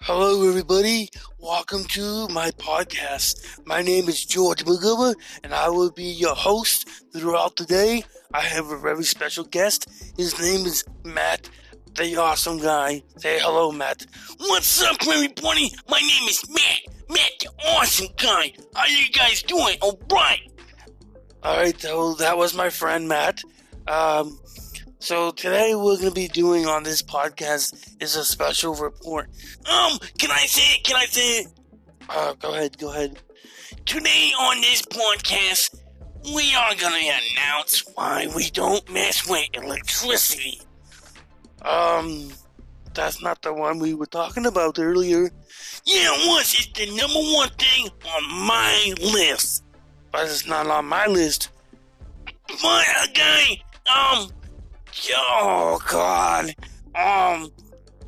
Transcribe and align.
Hello, 0.00 0.48
everybody. 0.48 1.10
Welcome 1.38 1.84
to 1.84 2.28
my 2.28 2.50
podcast. 2.52 3.58
My 3.66 3.82
name 3.82 4.08
is 4.08 4.24
George 4.24 4.64
McGilver, 4.64 5.14
and 5.42 5.52
I 5.52 5.68
will 5.68 5.90
be 5.90 6.04
your 6.04 6.34
host 6.34 6.88
throughout 7.12 7.56
the 7.56 7.64
day. 7.64 8.04
I 8.32 8.40
have 8.42 8.70
a 8.70 8.78
very 8.78 9.04
special 9.04 9.44
guest. 9.44 9.88
His 10.16 10.38
name 10.40 10.66
is 10.66 10.84
Matt, 11.04 11.50
the 11.96 12.16
awesome 12.16 12.58
guy. 12.58 13.02
Say 13.16 13.38
hello, 13.40 13.72
Matt. 13.72 14.06
What's 14.38 14.82
up, 14.82 14.96
everybody? 15.02 15.72
My 15.88 15.98
name 16.00 16.28
is 16.28 16.48
Matt. 16.48 16.94
Matt, 17.10 17.32
the 17.40 17.50
awesome 17.66 18.08
guy. 18.16 18.52
How 18.74 18.82
are 18.82 18.88
you 18.88 19.10
guys 19.12 19.42
doing? 19.42 19.76
All 19.82 19.98
right. 20.12 20.40
All 21.42 21.56
right, 21.56 21.78
so 21.80 22.14
that 22.14 22.36
was 22.38 22.54
my 22.54 22.70
friend 22.70 23.08
Matt. 23.08 23.42
Um, 23.86 24.38
so 24.98 25.30
today 25.30 25.74
we're 25.74 25.96
to 25.98 26.10
be 26.10 26.28
doing 26.28 26.66
on 26.66 26.82
this 26.82 27.02
podcast 27.02 27.96
is 28.02 28.16
a 28.16 28.24
special 28.24 28.74
report. 28.74 29.28
Um, 29.66 29.98
can 30.18 30.30
I 30.30 30.46
say 30.46 30.76
it? 30.76 30.84
Can 30.84 30.96
I 30.96 31.04
say 31.06 31.40
it? 31.40 31.46
Uh, 32.08 32.34
go 32.34 32.54
ahead, 32.54 32.78
go 32.78 32.90
ahead. 32.90 33.20
Today 33.84 34.32
on 34.38 34.60
this 34.60 34.82
podcast, 34.82 35.78
we 36.34 36.54
are 36.54 36.74
gonna 36.74 36.96
announce 36.96 37.84
why 37.94 38.28
we 38.34 38.50
don't 38.50 38.88
mess 38.90 39.28
with 39.28 39.48
electricity. 39.54 40.60
Um, 41.62 42.32
that's 42.94 43.22
not 43.22 43.42
the 43.42 43.52
one 43.52 43.78
we 43.78 43.94
were 43.94 44.06
talking 44.06 44.46
about 44.46 44.78
earlier. 44.78 45.30
Yeah, 45.84 46.10
it 46.12 46.28
was. 46.28 46.54
It's 46.54 46.78
the 46.78 46.86
number 46.96 47.20
one 47.34 47.50
thing 47.50 47.88
on 48.16 48.46
my 48.46 48.94
list. 49.00 49.64
But 50.10 50.24
it's 50.24 50.46
not 50.46 50.66
on 50.66 50.86
my 50.86 51.06
list. 51.06 51.50
But, 52.62 52.86
uh, 52.96 53.06
guy, 53.14 53.62
um, 53.94 54.30
oh, 55.14 55.80
God. 55.88 56.54
Um, 56.94 57.50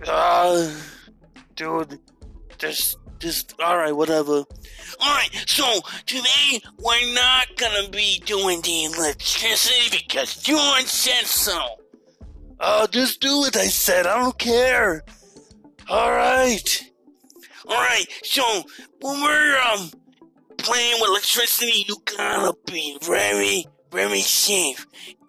uh, 0.07 0.71
dude, 1.57 1.99
just, 2.59 2.99
just, 3.19 3.55
alright, 3.61 3.95
whatever. 3.95 4.45
Alright, 5.01 5.45
so 5.47 5.81
today 6.07 6.61
we're 6.79 7.15
not 7.15 7.49
gonna 7.57 7.89
be 7.89 8.21
doing 8.25 8.61
the 8.63 8.85
electricity 8.85 9.99
because 9.99 10.37
George 10.37 10.87
said 10.87 11.27
so. 11.27 11.61
Uh, 12.59 12.87
just 12.87 13.21
do 13.21 13.45
it, 13.45 13.57
I 13.57 13.67
said. 13.67 14.07
I 14.07 14.19
don't 14.19 14.39
care. 14.39 15.03
Alright. 15.89 16.91
Alright, 17.67 18.07
so 18.23 18.43
when 19.01 19.21
we're, 19.23 19.59
um, 19.61 19.91
playing 20.59 21.01
with 21.01 21.11
electricity, 21.11 21.85
you 21.89 21.97
gotta 22.17 22.55
be 22.67 22.99
very, 23.03 23.67
very 23.91 24.21
safe. 24.21 24.87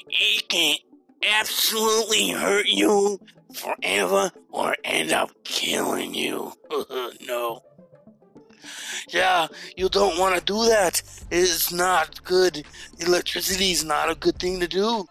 It 0.10 0.50
can 0.50 0.76
absolutely 1.24 2.30
hurt 2.30 2.68
you 2.68 3.20
forever 3.54 4.32
or 4.50 4.76
end 4.84 5.12
up 5.12 5.32
killing 5.44 6.14
you. 6.14 6.54
no. 7.28 7.62
Yeah, 9.10 9.48
you 9.76 9.90
don't 9.90 10.20
want 10.20 10.38
to 10.38 10.44
do 10.44 10.66
that. 10.66 11.02
It's 11.32 11.72
not 11.72 12.24
good. 12.24 12.66
Electricity 13.00 13.72
is 13.72 13.84
not 13.84 14.12
a 14.12 14.16
good 14.16 14.38
thing 14.38 14.60
to 14.60 14.68
do. 14.68 15.06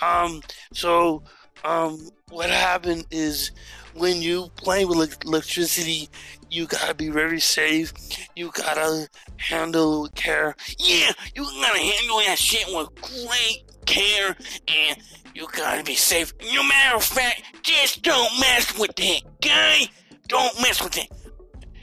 Um, 0.00 0.42
so, 0.72 1.22
um, 1.64 2.08
what 2.30 2.50
happened 2.50 3.06
is 3.10 3.52
when 3.94 4.20
you 4.20 4.50
play 4.56 4.84
with 4.84 5.24
electricity, 5.24 6.08
you 6.50 6.66
gotta 6.66 6.94
be 6.94 7.08
very 7.08 7.40
safe. 7.40 7.92
You 8.34 8.50
gotta 8.52 9.08
handle 9.36 10.08
care. 10.14 10.54
Yeah, 10.78 11.12
you 11.34 11.44
gotta 11.44 11.78
handle 11.78 12.18
that 12.18 12.38
shit 12.38 12.66
with 12.68 12.94
great 12.94 13.64
care, 13.86 14.36
and 14.68 14.98
you 15.36 15.46
gotta 15.52 15.84
be 15.84 15.94
safe. 15.94 16.32
No 16.54 16.62
matter 16.62 16.96
of 16.96 17.04
fact, 17.04 17.42
just 17.62 18.02
don't 18.02 18.40
mess 18.40 18.78
with 18.78 18.94
it, 18.96 19.22
guy. 19.42 19.82
Don't 20.28 20.58
mess 20.62 20.82
with 20.82 20.96
it. 20.96 21.12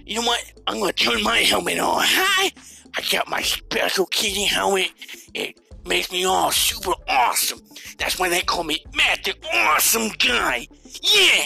You 0.07 0.21
know 0.21 0.27
what? 0.27 0.43
I'm 0.65 0.79
gonna 0.79 0.91
turn 0.91 1.21
my 1.21 1.37
helmet 1.37 1.77
on. 1.77 2.01
Hi! 2.03 2.51
I 2.97 3.01
got 3.11 3.29
my 3.29 3.43
special 3.43 4.07
kitty 4.07 4.45
helmet. 4.45 4.89
It 5.35 5.59
makes 5.85 6.11
me 6.11 6.25
all 6.25 6.51
super 6.51 6.93
awesome. 7.07 7.61
That's 7.99 8.17
why 8.17 8.27
they 8.27 8.41
call 8.41 8.63
me 8.63 8.83
Matt 8.95 9.23
the 9.23 9.35
Awesome 9.53 10.09
Guy. 10.17 10.67
Yeah! 11.03 11.45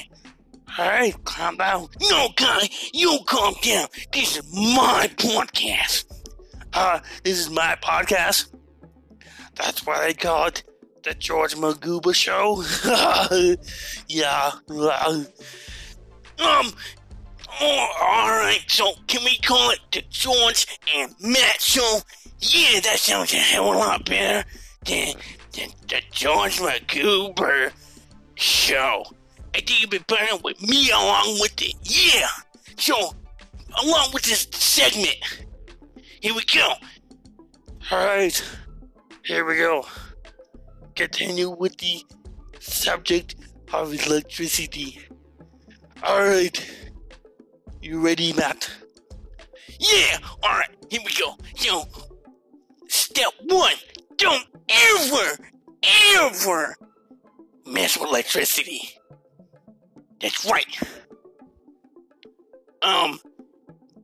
Alright, 0.80 1.26
calm 1.26 1.58
down. 1.58 1.90
No, 2.10 2.30
guy, 2.38 2.70
you 2.94 3.20
calm 3.26 3.56
down. 3.62 3.88
This 4.14 4.38
is 4.38 4.44
my 4.54 5.10
podcast. 5.18 6.06
Uh, 6.72 7.02
this 7.26 7.38
is 7.38 7.50
my 7.50 7.78
podcast. 7.84 8.54
That's 9.56 9.86
why 9.86 10.06
they 10.08 10.14
call 10.14 10.46
it 10.48 10.64
the 11.08 11.14
George 11.16 11.56
Maguba 11.56 12.14
Show. 12.14 12.64
yeah. 14.08 14.52
Um. 16.40 16.74
Oh, 17.60 17.88
all 18.02 18.30
right. 18.30 18.64
So, 18.68 18.94
can 19.08 19.24
we 19.24 19.38
call 19.38 19.72
it 19.72 19.80
the 19.92 20.04
George 20.10 20.68
and 20.96 21.16
Matt 21.22 21.62
Show? 21.62 22.00
Yeah, 22.40 22.82
that 22.82 23.00
sounds 23.00 23.34
a 23.34 23.38
hell 23.38 23.70
of 23.70 23.76
a 23.76 23.80
lot 23.80 24.06
better 24.06 24.48
than, 24.86 25.16
than 25.54 25.70
the 25.88 26.02
George 26.12 26.60
Maguber 26.60 27.72
Show. 28.36 29.04
I 29.56 29.60
think 29.60 29.84
it'd 29.84 29.90
be 29.90 30.00
better 30.08 30.38
with 30.44 30.62
me 30.62 30.92
along 30.92 31.38
with 31.40 31.60
it. 31.62 31.74
Yeah. 31.82 32.28
So, 32.78 33.16
along 33.82 34.12
with 34.14 34.24
this 34.24 34.48
segment, 34.52 35.18
here 36.22 36.36
we 36.36 36.44
go. 36.46 36.74
All 37.92 38.06
right. 38.06 38.44
Here 39.24 39.46
we 39.46 39.56
go. 39.56 39.86
Continue 40.98 41.52
with 41.52 41.78
the 41.78 42.04
subject 42.60 43.36
of 43.72 43.94
electricity. 43.94 45.00
All 46.02 46.24
right. 46.28 46.76
You 47.84 48.00
ready, 48.04 48.34
Matt? 48.34 48.68
Yeah. 49.80 50.18
All 50.42 50.58
right. 50.58 50.76
Here 50.90 51.00
we 51.06 51.14
go. 51.14 51.38
So, 51.56 51.84
step 52.88 53.32
one: 53.44 53.76
don't 54.16 54.44
ever, 54.70 55.38
ever 56.16 56.76
mess 57.68 57.96
with 58.00 58.10
electricity. 58.10 58.90
That's 60.20 60.50
right. 60.50 60.80
Um, 62.82 63.20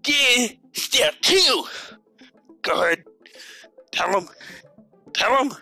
then 0.03 0.49
step 0.73 1.15
two. 1.21 1.63
Go 2.61 2.83
ahead. 2.83 3.03
Tell 3.91 4.19
him. 4.19 4.29
Tell 5.13 5.43
him. 5.43 5.53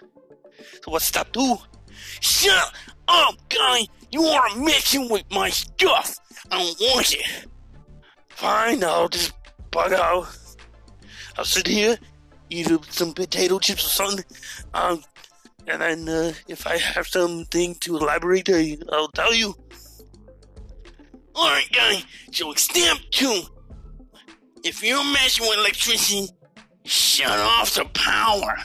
So 0.84 0.92
what's 0.92 1.06
step 1.06 1.32
two? 1.32 1.58
Shut 2.20 2.74
up, 3.08 3.36
guy. 3.50 3.82
You 4.12 4.24
are 4.24 4.56
messing 4.58 5.10
with 5.10 5.24
my 5.32 5.50
stuff. 5.50 6.16
I 6.50 6.58
don't 6.60 6.80
want 6.80 7.14
it. 7.14 7.48
Fine, 8.30 8.84
I'll 8.84 9.08
just 9.08 9.34
bug 9.72 9.94
out. 9.94 10.28
I'll 11.38 11.46
sit 11.46 11.68
here, 11.68 11.98
eat 12.50 12.68
some 12.90 13.14
potato 13.14 13.60
chips 13.60 13.86
or 13.86 13.90
something. 13.90 14.26
Um, 14.74 15.04
and 15.68 15.82
then 15.82 16.10
uh, 16.10 16.34
if 16.48 16.68
I 16.68 16.78
have 16.78 17.08
something 17.08 17.76
to 17.76 17.98
elaborate, 17.98 18.50
I'll 18.92 19.10
tell 19.10 19.34
you. 19.34 19.56
Alright, 21.36 21.72
guy. 21.72 22.04
So 22.32 22.54
step 22.54 22.98
two. 23.12 23.44
If 24.64 24.84
you're 24.84 25.04
messing 25.04 25.48
with 25.48 25.60
electricity, 25.60 26.28
shut 26.84 27.40
off 27.40 27.74
the 27.76 27.86
power. 27.94 28.58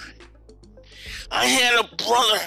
I 1.31 1.47
had 1.47 1.85
a 1.85 1.97
brother. 1.97 2.47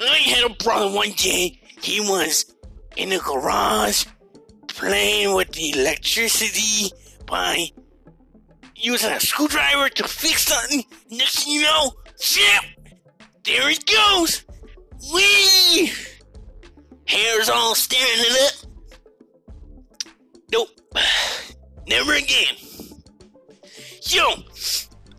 I 0.00 0.16
had 0.16 0.50
a 0.50 0.54
brother 0.54 0.94
one 0.94 1.12
day. 1.12 1.60
He 1.82 2.00
was 2.00 2.54
in 2.96 3.10
the 3.10 3.18
garage 3.18 4.06
playing 4.68 5.34
with 5.34 5.52
the 5.52 5.70
electricity 5.70 6.92
by 7.26 7.68
using 8.74 9.10
a 9.10 9.20
screwdriver 9.20 9.88
to 9.88 10.04
fix 10.04 10.46
something. 10.46 10.84
Next 11.10 11.44
thing 11.44 11.54
you 11.54 11.62
know, 11.62 11.92
zip! 12.22 12.64
There 13.44 13.70
it 13.70 13.84
goes! 13.86 14.44
Whee! 15.12 15.92
Hair's 17.06 17.48
all 17.48 17.74
standing 17.74 18.32
up. 18.42 18.52
Nope. 20.52 20.68
Never 21.88 22.14
again. 22.14 22.56
Yo! 24.08 24.34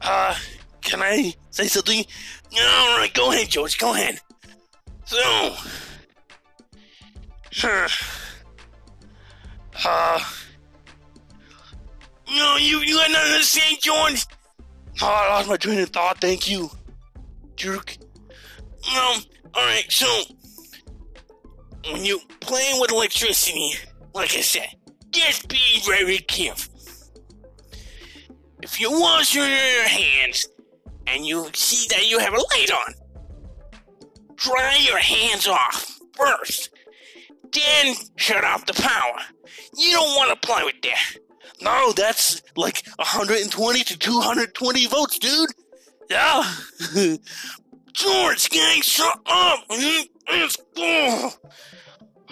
Uh, 0.01 0.35
can 0.81 1.01
I 1.01 1.33
say 1.49 1.67
something? 1.67 2.05
Alright, 2.59 3.13
go 3.13 3.31
ahead, 3.31 3.49
George, 3.49 3.77
go 3.77 3.93
ahead. 3.93 4.19
So. 5.05 5.55
Huh. 7.53 7.87
Uh. 9.85 10.19
No, 12.29 12.57
you, 12.57 12.79
you 12.79 12.95
got 12.95 13.11
nothing 13.11 13.37
to 13.37 13.43
say, 13.43 13.77
George? 13.81 14.25
Oh, 15.01 15.05
I 15.05 15.29
lost 15.29 15.49
my 15.49 15.57
train 15.57 15.79
of 15.79 15.89
thought, 15.89 16.19
thank 16.19 16.49
you. 16.49 16.69
Jerk. 17.55 17.97
Um, 18.95 19.21
alright, 19.55 19.85
so. 19.91 20.23
When 21.91 22.03
you 22.03 22.19
playing 22.41 22.81
with 22.81 22.91
electricity, 22.91 23.73
like 24.13 24.35
I 24.35 24.41
said, 24.41 24.75
just 25.11 25.47
be 25.47 25.81
very 25.85 26.17
careful. 26.19 26.73
If 28.61 28.81
you 28.81 28.91
wash 28.91 29.33
your 29.35 29.45
hands 29.45 30.47
and 31.07 31.25
you 31.25 31.49
see 31.53 31.87
that 31.89 32.09
you 32.09 32.19
have 32.19 32.33
a 32.33 32.37
light 32.37 32.71
on, 32.71 32.93
dry 34.35 34.77
your 34.81 34.99
hands 34.99 35.47
off 35.47 35.99
first. 36.13 36.69
then 37.51 37.95
shut 38.15 38.43
off 38.43 38.65
the 38.65 38.73
power. 38.73 39.19
You 39.75 39.91
don't 39.91 40.15
want 40.15 40.29
to 40.41 40.47
play 40.47 40.63
with 40.63 40.81
that. 40.83 41.17
No, 41.61 41.91
that's 41.93 42.41
like 42.55 42.83
120 42.97 43.83
to 43.83 43.97
220 43.97 44.85
volts, 44.87 45.17
dude. 45.19 45.49
Yeah. 46.09 46.43
George, 47.93 48.49
gang, 48.49 48.81
shut 48.81 49.19
up. 49.25 49.59
Let's 49.69 50.57
go. 50.75 51.31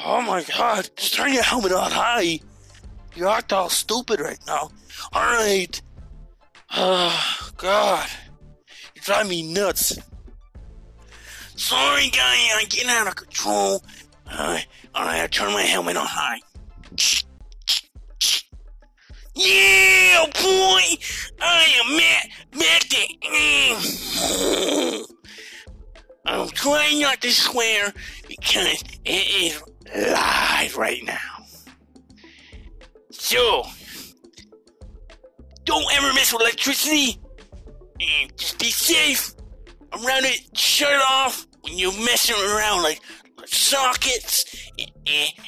Oh 0.04 0.22
my 0.22 0.44
god, 0.44 0.90
just 0.96 1.16
turn 1.16 1.34
your 1.34 1.44
helmet 1.44 1.72
on 1.72 1.92
high. 1.92 2.40
You 3.16 3.28
act 3.30 3.54
all 3.54 3.70
stupid 3.70 4.20
right 4.20 4.40
now. 4.46 4.70
Alright. 5.16 5.82
Oh, 6.76 7.50
God. 7.58 8.08
Drive 9.06 9.30
me 9.30 9.44
nuts. 9.44 10.00
Sorry, 11.56 12.10
guy, 12.10 12.50
I'm 12.56 12.66
getting 12.68 12.90
out 12.90 13.06
of 13.08 13.16
control. 13.16 13.84
Uh, 14.26 14.58
Alright, 14.96 15.22
I 15.22 15.28
turn 15.28 15.54
my 15.54 15.62
helmet 15.62 15.96
on 15.96 16.08
high. 16.08 16.40
Yeah, 19.36 20.26
boy! 20.26 20.82
I 21.40 21.68
am 21.84 21.98
Matt, 21.98 22.30
Matt 22.56 22.86
the... 22.90 23.08
I'm 26.26 26.50
trying 26.50 27.00
not 27.00 27.22
to 27.22 27.30
swear 27.32 27.94
because 28.28 28.84
it 29.06 29.10
is 29.10 29.62
live 29.96 30.78
right 30.78 31.04
now. 31.06 31.46
So, 33.12 33.68
don't 35.64 35.94
ever 35.94 36.12
mess 36.14 36.34
with 36.34 36.42
electricity. 36.42 37.20
And 38.00 38.38
just 38.38 38.60
be 38.60 38.70
safe 38.70 39.34
around 39.94 40.26
it. 40.26 40.58
Shut 40.58 40.92
it 40.92 41.02
off 41.02 41.46
when 41.62 41.78
you're 41.78 41.94
messing 41.94 42.36
around 42.36 42.84
like, 42.84 43.02
sockets 43.46 44.46
and, 44.78 44.90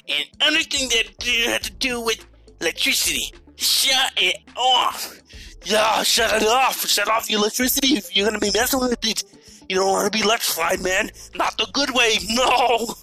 and, 0.08 0.26
other 0.42 0.58
that 0.58 1.04
do 1.20 1.32
have 1.48 1.62
to 1.62 1.74
do 1.74 2.02
with 2.02 2.26
electricity. 2.62 3.34
Shut 3.56 4.14
it 4.18 4.38
off. 4.56 5.20
Yeah, 5.64 6.04
shut 6.04 6.42
it 6.42 6.48
off. 6.48 6.86
Shut 6.88 7.10
off 7.10 7.28
the 7.28 7.34
electricity 7.34 7.96
if 7.96 8.16
you're 8.16 8.26
gonna 8.26 8.40
be 8.40 8.52
messing 8.52 8.80
with 8.80 8.98
it. 9.04 9.24
You 9.68 9.76
don't 9.76 9.92
want 9.92 10.12
to 10.12 10.18
be 10.18 10.24
electrified, 10.24 10.82
man. 10.82 11.10
Not 11.36 11.58
the 11.58 11.68
good 11.74 11.92
way. 11.94 12.18
No. 12.30 12.96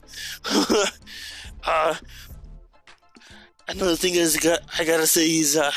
uh, 1.64 1.94
another 3.68 3.96
thing 3.96 4.14
is, 4.14 4.36
I 4.78 4.84
gotta 4.84 5.06
say 5.06 5.26
is, 5.26 5.56
uh, 5.56 5.72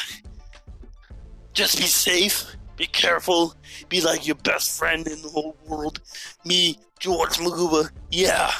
just 1.53 1.77
be 1.77 1.83
safe, 1.83 2.55
be 2.77 2.85
careful, 2.85 3.55
be 3.89 3.99
like 4.01 4.25
your 4.25 4.35
best 4.37 4.77
friend 4.77 5.05
in 5.07 5.21
the 5.21 5.29
whole 5.29 5.57
world. 5.67 5.99
Me, 6.45 6.77
George 6.99 7.37
Maguba. 7.37 7.89
Yeah. 8.11 8.51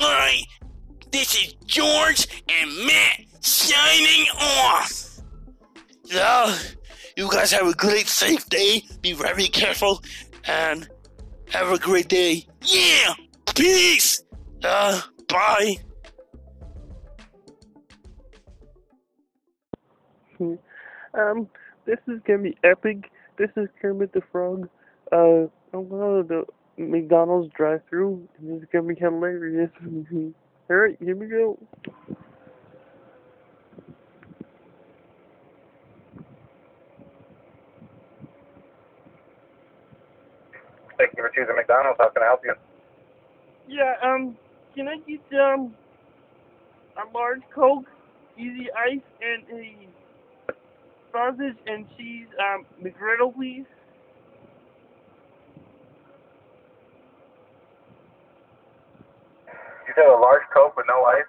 Alright, 0.00 0.44
this 1.12 1.34
is 1.36 1.54
George 1.64 2.26
and 2.48 2.86
Matt 2.86 3.20
signing 3.40 4.26
off. 4.38 5.20
Yeah, 6.04 6.58
you 7.16 7.30
guys 7.30 7.52
have 7.52 7.68
a 7.68 7.74
great, 7.74 8.08
safe 8.08 8.48
day. 8.48 8.82
Be 9.00 9.12
very 9.12 9.46
careful 9.46 10.02
and 10.44 10.88
have 11.50 11.70
a 11.70 11.78
great 11.78 12.08
day. 12.08 12.44
Yeah, 12.62 13.14
peace. 13.54 14.24
Uh, 14.62 15.00
bye. 15.28 15.76
um, 21.14 21.48
this 21.86 21.98
is 22.06 22.20
gonna 22.26 22.42
be 22.42 22.56
epic. 22.64 23.10
This 23.36 23.50
is 23.56 23.68
Kermit 23.80 24.12
the 24.12 24.22
Frog. 24.32 24.68
Uh, 25.12 25.46
I'm 25.72 25.88
going 25.88 26.26
to 26.28 26.28
the 26.28 26.44
McDonald's 26.82 27.52
drive-through, 27.54 28.26
this 28.40 28.62
is 28.62 28.68
gonna 28.72 28.86
be 28.86 28.94
hilarious. 28.94 29.70
All 30.70 30.76
right, 30.76 30.96
here 31.00 31.14
we 31.14 31.26
go. 31.26 31.58
Thank 40.96 41.12
you 41.16 41.22
for 41.22 41.30
choosing 41.34 41.54
McDonald's. 41.56 41.98
How 41.98 42.08
can 42.10 42.22
I 42.22 42.26
help 42.26 42.40
you? 42.44 42.54
Yeah, 43.68 43.94
um, 44.02 44.36
can 44.74 44.88
I 44.88 44.96
get 44.98 45.20
um 45.38 45.74
a 46.96 47.16
large 47.16 47.42
Coke, 47.54 47.86
easy 48.38 48.68
ice, 48.72 49.00
and 49.20 49.58
a 49.58 49.88
sausage 51.14 51.56
and 51.66 51.86
cheese 51.96 52.26
um 52.42 52.66
McGriddle, 52.82 53.32
please? 53.34 53.64
You 59.86 59.94
said 59.94 60.06
a 60.06 60.18
large 60.18 60.42
Coke 60.52 60.76
with 60.76 60.86
no 60.88 61.04
ice? 61.04 61.22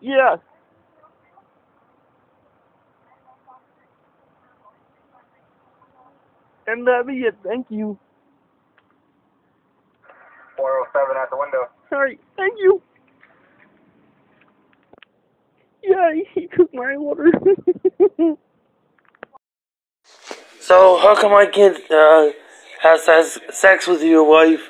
Yeah. 0.00 0.36
And 6.66 6.86
that'll 6.86 7.04
be 7.04 7.14
it. 7.20 7.34
Thank 7.42 7.66
you. 7.70 7.98
407 10.58 11.16
at 11.16 11.30
the 11.30 11.36
window. 11.38 11.70
Alright, 11.90 12.20
thank 12.36 12.58
you. 12.58 12.82
Yeah, 15.88 16.12
he 16.34 16.46
took 16.48 16.72
my 16.74 16.96
water. 16.96 17.30
So 20.60 20.98
how 20.98 21.14
come 21.18 21.32
I 21.32 21.46
can't 21.46 21.78
uh, 21.90 22.32
have 22.82 23.00
sex- 23.00 23.86
with 23.86 24.02
your 24.02 24.28
wife? 24.28 24.68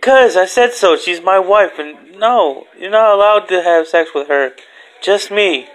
Cause 0.00 0.36
I 0.36 0.46
said 0.46 0.72
so. 0.72 0.96
She's 0.96 1.20
my 1.20 1.38
wife, 1.38 1.78
and 1.78 2.18
no, 2.18 2.64
you're 2.78 2.90
not 2.90 3.12
allowed 3.12 3.48
to 3.48 3.62
have 3.62 3.88
sex 3.88 4.10
with 4.14 4.28
her. 4.28 4.52
Just 5.02 5.30
me. 5.30 5.66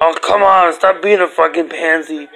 Oh 0.00 0.16
come 0.22 0.42
on, 0.42 0.72
stop 0.72 1.02
being 1.02 1.20
a 1.20 1.26
fucking 1.26 1.68
pansy. 1.68 2.28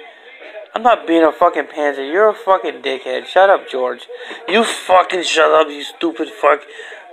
I'm 0.75 0.83
not 0.83 1.07
being 1.07 1.23
a 1.23 1.31
fucking 1.31 1.67
pansy. 1.67 2.03
You're 2.03 2.29
a 2.29 2.35
fucking 2.35 2.83
dickhead. 2.83 3.25
Shut 3.25 3.49
up, 3.49 3.67
George. 3.67 4.07
You 4.47 4.63
fucking 4.63 5.23
shut 5.23 5.51
up, 5.51 5.67
you 5.69 5.83
stupid 5.83 6.29
fuck. 6.29 6.61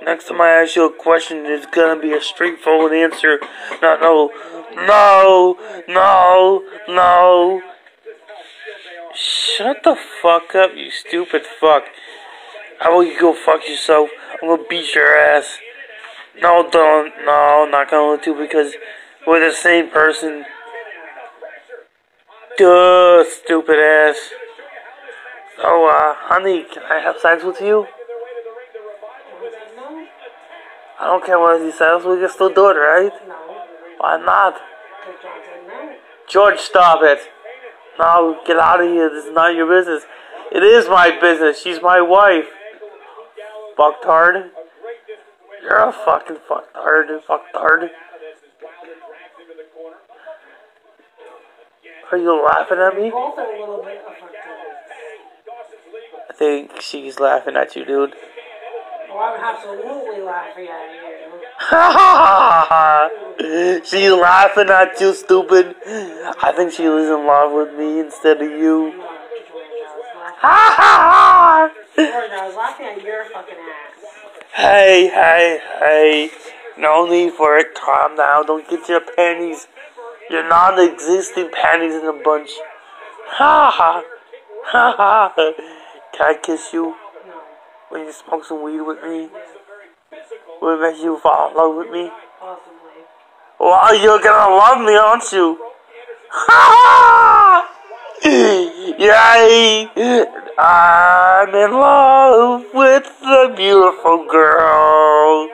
Next 0.03 0.29
time 0.29 0.41
I 0.41 0.51
ask 0.51 0.77
you 0.77 0.87
a 0.87 0.93
question, 0.93 1.47
it's 1.47 1.67
gonna 1.67 2.01
be 2.01 2.13
a 2.13 2.21
straightforward 2.21 2.93
answer. 2.93 3.39
Not 3.83 4.01
no, 4.01 4.31
no, 4.75 5.57
no, 5.89 6.63
no. 6.89 7.63
Shut 9.15 9.83
the 9.83 9.97
fuck 10.23 10.55
up, 10.55 10.73
you 10.77 10.91
stupid 10.91 11.47
fuck. 11.47 11.85
How 12.81 12.93
about 12.93 13.11
you 13.11 13.19
go 13.19 13.33
fuck 13.33 13.67
yourself? 13.67 14.11
I'm 14.43 14.49
gonna 14.49 14.63
beat 14.69 14.95
your 14.95 15.17
ass. 15.17 15.59
No, 16.41 16.69
don't. 16.71 17.13
No, 17.25 17.65
I'm 17.65 17.71
not 17.71 17.89
to 17.89 18.21
do 18.23 18.39
because 18.39 18.75
we're 19.27 19.49
the 19.49 19.55
same 19.55 19.89
person. 19.89 20.45
Duh, 22.59 23.25
stupid 23.25 23.79
ass. 23.79 24.31
Oh, 25.59 25.89
uh, 25.89 26.15
honey, 26.29 26.67
can 26.71 26.83
I 26.83 27.01
have 27.01 27.19
sex 27.19 27.43
with 27.43 27.61
you? 27.63 27.87
I 30.99 31.07
don't 31.07 31.25
care 31.25 31.39
what 31.39 31.61
he 31.61 31.71
says, 31.71 32.05
we 32.05 32.19
can 32.19 32.29
still 32.31 32.53
do 32.53 32.71
it, 32.71 32.75
right? 32.75 33.13
Why 33.99 34.19
not? 34.19 34.61
George, 36.29 36.59
stop 36.59 37.01
it. 37.03 37.21
No, 37.99 38.41
get 38.47 38.59
out 38.59 38.81
of 38.81 38.89
here. 38.89 39.09
This 39.09 39.27
is 39.27 39.33
not 39.33 39.55
your 39.55 39.69
business. 39.69 40.05
It 40.53 40.63
is 40.63 40.89
my 40.89 41.19
business. 41.19 41.61
She's 41.61 41.81
my 41.81 42.01
wife. 42.01 42.47
Fucktard. 43.79 44.51
You're 45.63 45.89
a 45.89 45.93
fucking 45.93 46.37
fucktard. 46.49 47.23
Fucktard. 47.25 47.91
Are 52.13 52.19
you 52.19 52.45
laughing 52.45 52.79
at 52.79 52.97
me? 52.97 53.11
Both 53.11 53.39
are 53.39 53.55
a 53.55 53.61
little 53.61 53.83
bit 53.83 54.01
affected. 54.07 54.39
I 56.31 56.33
think 56.33 56.81
she's 56.81 57.19
laughing 57.19 57.57
at 57.57 57.75
you, 57.75 57.85
dude. 57.85 58.15
Oh, 59.19 59.19
I'm 59.19 59.41
she's 63.87 64.11
laughing 64.11 64.69
at 64.69 65.01
you, 65.01 65.15
stupid. 65.15 65.75
I 65.87 66.53
think 66.55 66.73
she 66.73 66.87
was 66.87 67.07
in 67.07 67.25
love 67.25 67.53
with 67.53 67.73
me 67.79 68.01
instead 68.01 68.43
of 68.43 68.51
you. 68.51 68.93
No, 68.93 69.09
I 69.09 69.11
was. 71.65 72.55
Hey, 74.55 75.09
hey, 75.09 75.61
hey. 75.79 76.31
No 76.77 77.07
need 77.07 77.33
for 77.33 77.57
it. 77.57 77.75
Calm 77.75 78.19
down. 78.19 78.45
Don't 78.45 78.69
get 78.69 78.87
your 78.87 79.01
panties, 79.01 79.67
your 80.29 80.47
non 80.47 80.79
existing 80.79 81.49
panties 81.55 81.95
in 81.95 82.05
a 82.05 82.13
bunch. 82.13 82.51
Ha 83.29 83.73
ha. 83.75 84.03
Ha 84.67 84.95
ha. 84.97 85.33
Can 86.13 86.27
I 86.27 86.35
kiss 86.41 86.73
you 86.73 86.95
No. 87.97 88.05
you 88.05 88.13
smoke 88.13 88.45
some 88.45 88.63
weed 88.63 88.81
with 88.81 89.03
me? 89.03 89.29
Will 90.61 90.75
it 90.77 90.93
make 90.93 91.03
you 91.03 91.19
fall 91.19 91.51
in 91.51 91.57
love 91.57 91.77
with 91.77 91.91
me? 91.91 92.11
Well, 93.59 93.95
you're 94.03 94.21
gonna 94.21 94.55
love 94.55 94.81
me, 94.85 94.95
aren't 94.97 95.33
you? 95.33 95.59
Ha 96.29 96.63
ha! 96.77 97.73
Yay! 98.99 99.89
I'm 100.59 101.55
in 101.55 101.73
love 101.73 102.65
with 102.75 103.05
the 103.21 103.55
beautiful 103.57 104.27
girl. 104.31 105.49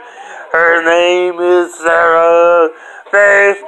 Her 0.51 0.83
name 0.85 1.39
is 1.39 1.75
Sarah 1.79 2.71
Faith 3.11 3.63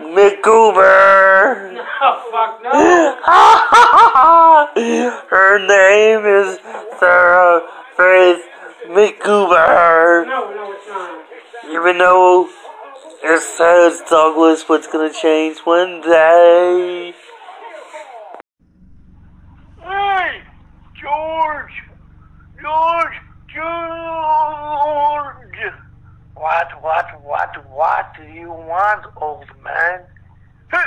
McGoober. 0.00 1.82
Oh, 2.00 2.28
fuck 2.30 2.62
no. 2.62 2.70
Her 5.30 5.58
name 5.66 6.26
is 6.26 6.58
Sarah 7.00 7.77
Faith 7.98 8.44
McGoober. 8.86 10.24
No, 10.24 10.54
no, 10.54 10.72
it's 10.72 10.86
not. 10.86 11.24
Even 11.68 11.98
though 11.98 12.48
it 13.24 13.40
says 13.42 14.02
Douglas, 14.08 14.68
what's 14.68 14.86
gonna 14.86 15.12
change 15.12 15.58
one 15.64 16.00
day? 16.02 17.12
Hey, 19.82 20.42
George! 20.94 21.72
George! 22.62 23.14
George! 23.52 24.28
What, 26.36 26.68
what, 26.80 27.24
what, 27.24 27.68
what 27.68 28.14
do 28.16 28.22
you 28.32 28.48
want, 28.48 29.06
old 29.20 29.48
man? 29.64 30.02
Hey! 30.70 30.78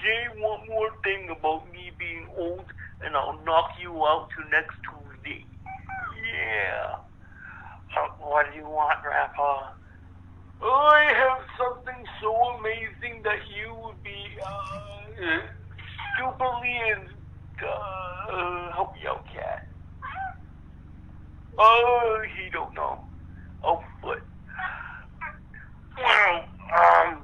Say 0.00 0.40
one 0.40 0.68
more 0.68 0.90
thing 1.02 1.28
about 1.30 1.72
me 1.72 1.90
being 1.98 2.28
old, 2.36 2.64
and 3.04 3.16
I'll 3.16 3.38
knock 3.44 3.76
you 3.80 3.92
out 4.06 4.28
to 4.36 4.44
next 4.50 4.76
Tuesday. 4.88 5.44
Yeah. 6.16 6.96
What 8.20 8.46
do 8.52 8.58
you 8.58 8.64
want, 8.64 9.00
Grandpa? 9.02 9.72
I 10.62 11.12
have 11.12 11.44
something 11.56 12.04
so 12.20 12.32
amazing 12.58 13.22
that 13.24 13.40
you 13.48 13.74
would 13.84 14.02
be 14.02 14.24
uh, 14.40 15.40
stupidly 16.16 16.76
and 16.96 17.08
uh, 17.60 18.72
help 18.74 18.94
me 18.94 19.00
out, 19.08 19.24
cat. 19.32 19.68
Oh, 21.58 22.22
he 22.36 22.50
don't 22.50 22.74
know. 22.74 22.98
Oh, 23.64 23.80
what? 24.02 24.18
Well, 25.96 26.44
um, 26.76 27.22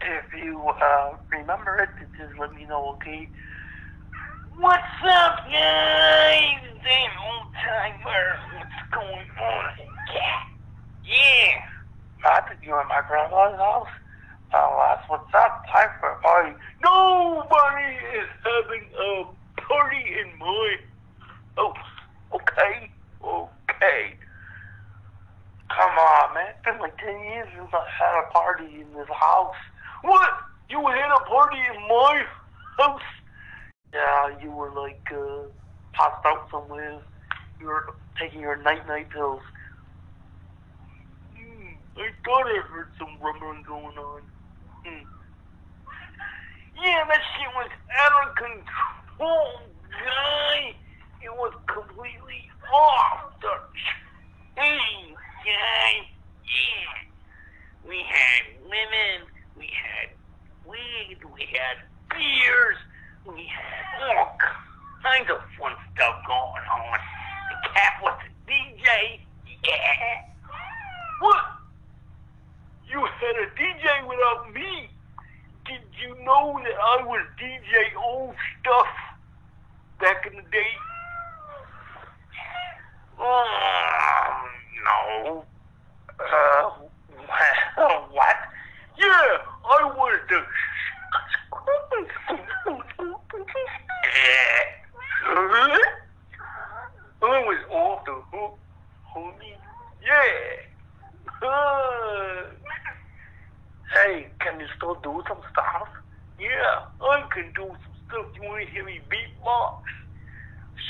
if 0.00 0.24
you, 0.42 0.64
uh, 0.68 1.16
remember 1.32 1.76
it, 1.82 1.90
just 2.16 2.38
let 2.40 2.54
me 2.54 2.64
know, 2.64 2.96
okay? 2.96 3.28
What's 4.58 4.82
up, 5.04 5.36
guys? 5.50 6.60
Damn 6.84 7.10
old 7.24 7.52
timer. 7.54 8.38
What's 8.56 8.90
going 8.92 9.30
on, 9.40 9.76
cat? 10.12 10.48
Yeah. 11.04 11.60
Not 12.22 12.48
that 12.48 12.58
you're 12.62 12.80
at 12.80 12.88
my 12.88 13.00
grandma's 13.08 13.58
house. 13.58 13.88
That's 14.52 15.08
what's 15.08 15.34
up. 15.34 15.62
Time 15.72 15.88
for 16.00 16.10
a 16.10 16.20
party. 16.20 16.52
Nobody 16.82 17.94
is 18.18 18.28
having 18.42 18.84
a 18.98 19.24
party 19.60 20.04
in 20.20 20.38
my. 20.38 20.76
Oh, 21.56 21.72
okay, 22.34 22.90
okay. 23.22 24.14
Come 25.68 25.98
on, 25.98 26.34
man. 26.34 26.46
It's 26.50 26.64
been 26.64 26.78
like 26.80 26.98
10 26.98 27.08
years 27.24 27.48
since 27.56 27.70
I 27.72 27.84
had 27.98 28.24
a 28.24 28.32
party 28.32 28.80
in 28.80 28.92
this 28.92 29.08
house. 29.08 29.54
What? 30.02 30.30
You 30.68 30.84
had 30.86 31.10
a 31.14 31.24
party 31.24 31.58
in 31.58 31.80
my 31.88 32.24
house? 32.78 33.00
Yeah, 33.92 34.38
you 34.42 34.50
were 34.50 34.70
like, 34.70 35.02
uh, 35.12 35.50
passed 35.92 36.24
out 36.24 36.38
somewhere. 36.50 37.00
You're 37.60 37.94
taking 38.18 38.40
your 38.40 38.56
night-night 38.56 39.10
pills. 39.10 39.42
Hmm, 41.36 41.68
I 41.96 42.10
thought 42.24 42.46
I 42.46 42.60
heard 42.68 42.88
some 42.98 43.16
rumbling 43.20 43.62
going 43.62 43.98
on. 43.98 44.22
Hmm. 44.84 45.04
Yeah, 46.82 47.04
that 47.08 47.20
shit 47.36 47.48
was 47.54 47.70
out 48.00 48.28
of 48.28 48.34
control, 48.36 49.60
guy. 49.90 50.74
It 51.22 51.30
was 51.30 51.52
completely 51.66 52.48
off 52.72 53.32
the 53.42 53.52
chain, 54.56 55.14
guy. 55.44 56.08
Yeah. 56.44 57.10
We 57.86 58.02
had 58.08 58.62
women, 58.62 59.28
we 59.56 59.66
had 59.66 60.10
weed, 60.66 61.18
we 61.34 61.42
had 61.52 61.84
beers, 62.08 62.76
we 63.26 63.46
had 63.46 64.16
all 64.16 64.38
kinds 65.02 65.30
of 65.30 65.38
fun 65.58 65.72
stuff 65.94 66.16
going 66.26 66.64
on. 66.64 66.98
The 67.50 67.68
cat 67.74 67.92
was 68.02 68.18
the 68.46 68.52
DJ. 68.52 69.20
Yeah. 69.64 70.22
What? 71.20 71.44
You 72.88 73.00
had 73.00 73.36
a 73.36 73.46
DJ 73.56 74.08
without 74.08 74.52
me? 74.52 74.88
Did 75.66 75.82
you 76.00 76.16
know 76.24 76.60
that 76.64 76.79
I 76.90 77.04
was 77.04 77.24
DJ 77.38 77.94
old 78.04 78.34
stuff 78.58 78.88
back 80.00 80.26
in 80.26 80.34
the 80.34 80.42
day? 80.50 80.72
Um, 83.16 83.26
no. 84.84 85.44
Uh, 86.18 86.70
what? 88.10 88.36
Yeah, 88.98 89.38
I 89.70 89.84
was 89.84 90.20
the. 90.28 90.40
I 97.22 97.44
was 97.46 97.58
off 97.70 98.04
the 98.04 98.16
hook, 98.32 98.58
homie. 99.14 99.54
Yeah. 100.02 101.46
Uh, 101.46 102.50
Hey, 103.92 104.28
can 104.40 104.60
you 104.60 104.66
still 104.76 104.94
do 105.02 105.22
some 105.28 105.38
stuff? 105.50 105.99
Yeah, 106.60 107.06
I 107.06 107.26
can 107.32 107.52
do 107.54 107.66
some 107.68 107.94
stuff. 108.08 108.26
You 108.36 108.42
want 108.48 108.66
to 108.66 108.72
hear 108.72 108.84
me 108.84 109.00
beatbox? 109.08 109.82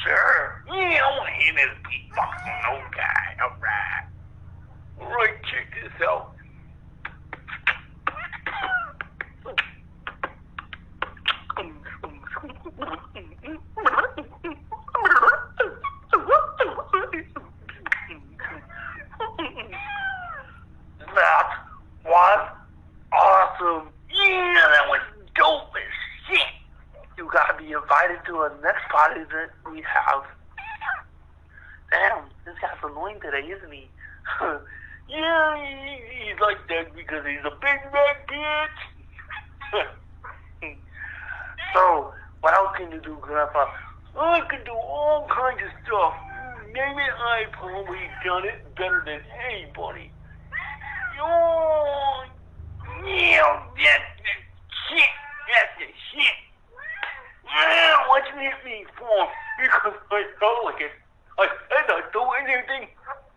Sure. 0.05 0.65
Yeah, 0.67 1.01
I 1.05 1.19
want 1.19 1.29
to 1.29 1.35
hear 1.45 1.55
this 1.55 1.77
beatbox 1.87 2.33
no 2.63 2.81
guy. 2.95 3.37
All 3.43 3.57
right. 3.61 4.07
All 5.01 5.09
right, 5.09 5.43
check 5.45 5.67
this 5.83 5.93
out. 6.09 6.35
That 21.15 21.49
was 22.05 22.49
awesome. 23.13 23.89
Yeah, 24.11 24.69
that 24.73 24.89
was 24.89 25.01
dope 25.35 25.75
as 25.77 26.29
shit. 26.29 26.47
You 27.19 27.29
gotta 27.33 27.57
be 27.59 27.73
invited 27.73 28.25
to 28.27 28.43
next 29.09 29.31
that 29.33 29.51
we 29.71 29.83
have. 29.83 30.25
Damn, 31.91 32.25
this 32.45 32.55
guy's 32.61 32.79
annoying 32.85 33.21
today, 33.21 33.47
isn't 33.49 33.73
he? 33.73 33.89
Yeah, 35.11 35.57
he, 35.59 35.99
he's 36.23 36.39
like 36.41 36.69
that 36.69 36.95
because 36.95 37.27
he's 37.27 37.43
a 37.45 37.51
big 37.59 37.81
bad 37.91 38.17
bitch. 38.31 38.79
so, 41.75 42.13
what 42.41 42.55
else 42.55 42.77
can 42.77 42.93
you 42.93 43.01
do, 43.01 43.19
Grandpa? 43.21 43.67
I 44.17 44.41
can 44.49 44.63
do 44.65 44.71
all 44.71 45.27
kinds 45.27 45.63
of 45.65 45.71
stuff. 45.85 46.15
It, 46.69 46.77
I've 46.79 47.51
probably 47.53 47.99
done 48.25 48.45
it 48.45 48.75
better 48.77 49.03
than 49.05 49.19
anybody. 49.51 50.13
Oh, 51.21 52.25
yeah, 53.05 53.67
that's 53.75 54.05
the 54.23 54.33
shit. 54.89 55.11
That's 55.51 55.75
the 55.79 55.87
shit. 56.13 56.50
Well, 57.51 57.99
what 58.09 58.23
you 58.29 58.41
hit 58.41 58.65
me 58.65 58.85
for? 58.97 59.29
Because 59.61 59.95
I 60.11 60.63
like 60.65 60.81
it. 60.81 60.93
I 61.39 61.47
cannot 61.69 62.13
do 62.13 62.23
anything, 62.43 62.89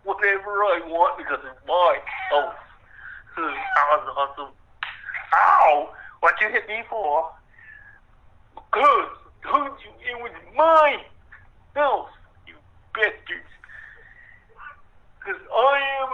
whatever 0.04 0.64
I 0.64 0.82
want, 0.88 1.18
because 1.18 1.40
it's 1.44 1.68
mine. 1.68 2.04
Oh, 2.34 2.54
hmm, 3.36 3.54
That 3.54 3.86
was 3.92 4.06
awesome. 4.18 4.54
Ow! 5.34 5.90
What 6.20 6.36
you 6.42 6.50
hit 6.50 6.68
me 6.68 6.84
for? 6.90 7.30
good. 8.74 9.08
Good, 9.44 9.72
you, 9.84 9.92
it 10.10 10.18
was 10.22 10.32
my 10.56 10.98
house, 11.76 12.10
you 12.48 12.56
bastards. 12.96 13.52
Because 15.20 15.42
I 15.54 15.80
am 16.02 16.10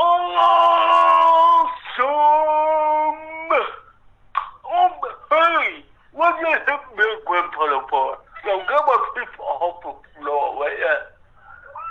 awesome. 0.00 0.62
Oh, 4.64 4.88
hey, 5.30 5.81
what 6.12 6.38
you 6.40 6.46
hit 6.46 6.96
me, 6.96 7.04
Grandpa 7.26 7.86
for? 7.88 8.18
Now 8.44 8.58
get 8.58 8.82
my 8.86 8.98
feet 9.14 9.40
off 9.40 9.82
the 9.82 10.20
floor 10.20 10.60
right. 10.60 10.78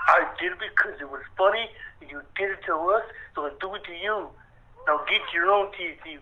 I 0.08 0.28
did 0.40 0.54
it 0.54 0.60
because 0.60 1.00
it 1.00 1.10
was 1.10 1.22
funny, 1.38 1.70
you 2.02 2.22
did 2.36 2.52
it 2.52 2.60
to 2.66 2.74
us, 2.74 3.04
so 3.36 3.46
I 3.46 3.52
do 3.60 3.74
it 3.76 3.84
to 3.86 3.94
you. 3.94 4.28
Now 4.88 5.00
get 5.10 5.22
your 5.34 5.52
own 5.52 5.72
teeth, 5.78 6.00
you 6.06 6.20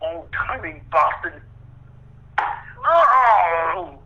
old-timing 0.00 0.82
bastard. 0.90 1.42
Oh! 2.84 3.98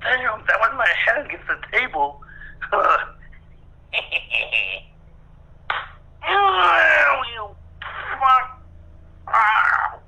Damn, 0.00 0.44
that 0.46 0.60
was 0.60 0.72
my 0.76 0.88
head 1.06 1.26
against 1.26 1.46
the 1.48 1.58
table. 1.72 2.22
you 6.22 7.56
fuck. 8.20 8.46
Ow. 9.28 10.00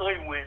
I 0.00 0.26
win. 0.26 0.46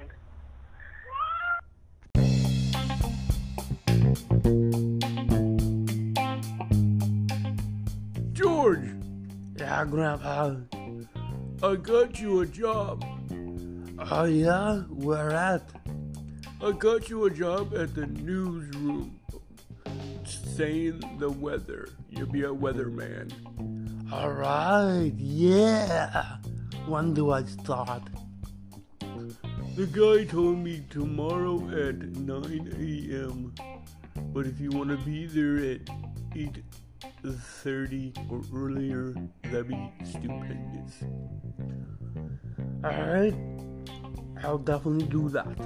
George 8.33 8.89
Yeah, 9.57 9.85
Grandpa. 9.85 10.55
I 11.63 11.75
got 11.75 12.19
you 12.19 12.41
a 12.41 12.45
job. 12.45 13.05
Oh, 14.11 14.25
yeah? 14.25 14.81
Where 14.89 15.31
at? 15.31 15.63
I 16.61 16.71
got 16.71 17.09
you 17.09 17.25
a 17.25 17.29
job 17.29 17.73
at 17.75 17.95
the 17.95 18.07
newsroom. 18.07 19.19
Saying 20.25 21.01
the 21.19 21.29
weather. 21.29 21.89
You'll 22.09 22.31
be 22.31 22.43
a 22.43 22.53
weatherman. 22.53 23.31
All 24.11 24.31
right, 24.31 25.13
yeah. 25.17 26.37
When 26.87 27.13
do 27.13 27.31
I 27.31 27.43
start? 27.43 28.03
The 29.75 29.87
guy 29.87 30.23
told 30.23 30.59
me 30.59 30.83
tomorrow 30.89 31.57
at 31.67 31.97
9 31.97 32.75
a.m. 32.79 33.53
But 34.33 34.45
if 34.45 34.57
you 34.57 34.69
want 34.69 34.89
to 34.89 34.95
be 34.95 35.25
there 35.25 35.57
at 35.57 35.85
8.30 36.33 38.31
or 38.31 38.41
earlier, 38.57 39.13
that'd 39.43 39.67
be 39.67 39.91
stupendous. 40.05 41.03
All 42.85 42.89
right, 42.89 43.35
I'll 44.45 44.57
definitely 44.59 45.07
do 45.07 45.27
that. 45.27 45.57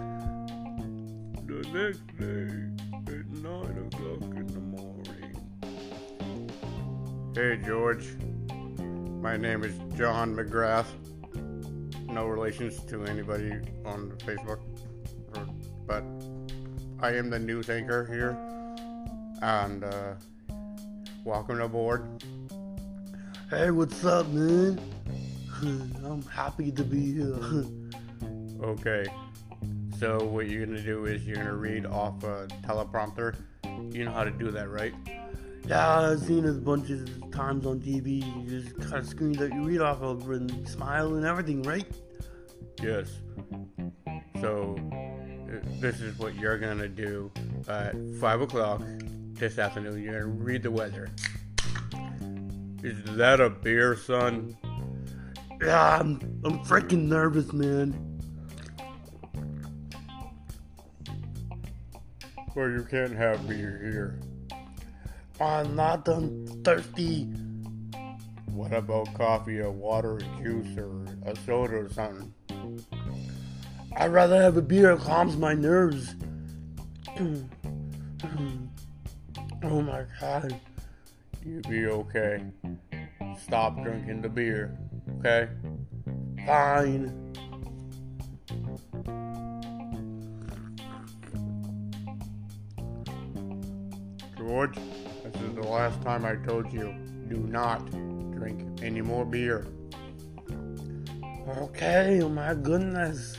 The 1.46 1.62
next 1.72 2.08
day 2.18 2.50
at 3.14 3.28
9 3.30 3.46
o'clock 3.46 4.24
in 4.36 4.48
the 4.48 4.60
morning. 4.60 5.38
Hey, 7.36 7.60
George. 7.64 8.18
My 9.22 9.38
name 9.38 9.64
is 9.64 9.78
John 9.96 10.36
McGrath. 10.36 10.88
No 12.10 12.26
relations 12.26 12.80
to 12.86 13.06
anybody 13.06 13.52
on 13.86 14.12
Facebook, 14.26 14.60
but 15.86 16.04
I 17.02 17.16
am 17.16 17.30
the 17.30 17.38
news 17.38 17.70
anchor 17.70 18.06
here, 18.06 18.36
and 19.44 19.84
uh, 19.84 20.14
welcome 21.24 21.62
aboard. 21.62 22.24
Hey, 23.52 23.70
what's 23.70 24.04
up, 24.04 24.28
man? 24.30 24.80
I'm 25.62 26.24
happy 26.24 26.72
to 26.72 26.84
be 26.84 27.14
here. 27.14 27.66
Okay, 28.62 29.06
so 29.98 30.26
what 30.26 30.50
you're 30.50 30.66
gonna 30.66 30.82
do 30.82 31.06
is 31.06 31.26
you're 31.26 31.38
gonna 31.38 31.56
read 31.56 31.86
off 31.86 32.26
a 32.26 32.46
teleprompter. 32.62 33.38
You 33.94 34.04
know 34.04 34.12
how 34.12 34.26
to 34.26 34.32
do 34.32 34.52
that, 34.52 34.70
right? 34.70 34.94
Yeah, 35.70 36.00
I've 36.00 36.20
seen 36.22 36.44
this 36.44 36.58
a 36.58 36.62
bunch 36.62 36.90
of 36.90 37.32
times 37.32 37.68
on 37.68 37.80
TV. 37.80 38.26
You 38.26 38.62
just 38.62 38.76
cut 38.90 39.02
a 39.02 39.06
screen 39.06 39.34
that 39.34 39.54
you 39.54 39.64
read 39.64 39.82
off 39.82 40.02
of 40.02 40.28
and 40.32 40.68
smile 40.68 41.14
and 41.14 41.24
everything, 41.24 41.62
right? 41.62 41.86
Yes. 42.82 43.20
So, 44.42 44.76
uh, 44.92 45.60
this 45.80 46.02
is 46.02 46.18
what 46.18 46.34
you're 46.34 46.58
gonna 46.58 46.88
do 46.88 47.32
at 47.68 47.94
5 48.20 48.42
o'clock 48.42 48.82
this 49.34 49.60
afternoon. 49.60 50.02
You're 50.02 50.22
gonna 50.22 50.34
read 50.44 50.64
the 50.64 50.72
weather. 50.72 51.12
Is 52.82 53.04
that 53.18 53.40
a 53.40 53.52
beer, 53.52 53.96
son? 53.96 54.58
Yeah, 55.62 56.00
I'm, 56.00 56.42
I'm 56.46 56.60
freaking 56.66 57.08
nervous, 57.08 57.54
man. 57.54 57.94
Well, 62.56 62.72
you 62.72 62.88
can't 62.90 63.16
have 63.16 63.48
beer 63.48 63.80
here. 63.84 64.20
I'm 65.42 65.76
not 65.76 66.04
done 66.06 66.46
thirsty. 66.64 67.26
What 68.48 68.74
about 68.74 69.14
coffee 69.14 69.60
or 69.60 69.72
water 69.72 70.16
or 70.16 70.22
juice 70.42 70.78
or 70.78 71.06
a 71.26 71.36
soda 71.46 71.78
or 71.78 71.90
something? 71.90 72.34
I'd 73.96 74.12
rather 74.12 74.42
have 74.42 74.58
a 74.58 74.62
beer 74.62 74.96
that 74.96 75.06
calms 75.06 75.38
my 75.38 75.54
nerves. 75.54 76.16
oh 79.64 79.82
my 79.82 80.04
god. 80.20 80.60
You'll 81.46 81.62
be 81.62 81.86
okay. 81.86 82.44
Stop 83.42 83.82
drinking 83.82 84.22
the 84.22 84.30
beer, 84.30 84.78
okay? 85.20 85.48
Fine. 86.46 87.34
George, 94.38 94.78
is 95.42 95.56
the 95.56 95.64
last 95.64 96.02
time 96.02 96.26
I 96.26 96.36
told 96.36 96.72
you 96.72 96.94
do 97.28 97.38
not 97.38 97.90
drink 98.32 98.82
any 98.82 99.02
more 99.02 99.26
beer. 99.26 99.68
Okay, 101.58 102.22
oh 102.22 102.30
my 102.30 102.54
goodness. 102.54 103.38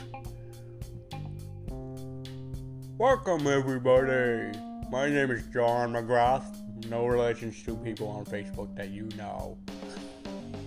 Welcome, 2.97 3.47
everybody. 3.47 4.57
My 4.91 5.09
name 5.09 5.31
is 5.31 5.43
John 5.47 5.93
McGrath. 5.93 6.43
No 6.89 7.05
relations 7.05 7.63
to 7.63 7.75
people 7.75 8.07
on 8.09 8.25
Facebook 8.25 8.75
that 8.75 8.89
you 8.89 9.09
know. 9.17 9.57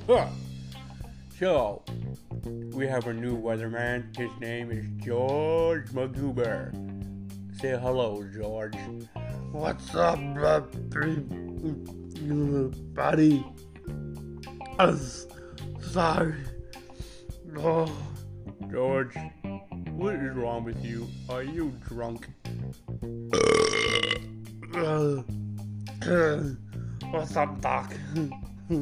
Huh. 0.07 0.29
So, 1.39 1.83
we 2.73 2.87
have 2.87 3.07
a 3.07 3.13
new 3.13 3.37
weatherman. 3.37 4.17
His 4.17 4.31
name 4.41 4.71
is 4.71 4.87
George 5.05 5.87
McGuber. 5.89 6.73
Say 7.61 7.79
hello, 7.79 8.25
George. 8.35 8.77
What's 9.55 9.95
up, 9.95 10.19
buddy? 12.93 13.47
I'm 14.81 15.01
sorry. 15.81 16.35
Oh, 17.57 17.97
George, 18.69 19.17
what 19.93 20.17
is 20.17 20.35
wrong 20.35 20.65
with 20.65 20.85
you? 20.85 21.07
Are 21.31 21.45
you 21.45 21.73
drunk? 21.87 22.27
uh, 24.75 25.23
what's 27.13 27.37
up, 27.37 27.61
Doc? 27.61 27.95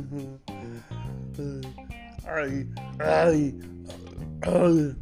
I, 2.27 2.65
I, 2.99 3.53
uh, 4.43 4.95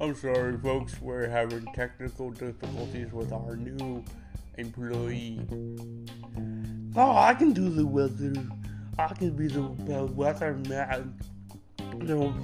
I'm 0.00 0.14
sorry, 0.16 0.58
folks. 0.58 1.00
We're 1.00 1.28
having 1.28 1.64
technical 1.74 2.30
difficulties 2.30 3.12
with 3.12 3.32
our 3.32 3.54
new 3.54 4.04
employee. 4.58 5.40
oh, 6.96 7.16
I 7.16 7.34
can 7.34 7.52
do 7.52 7.70
the 7.70 7.86
weather. 7.86 8.32
I 8.98 9.14
can 9.14 9.36
be 9.36 9.46
the 9.46 9.60
weatherman. 9.60 11.12
No, 11.98 12.34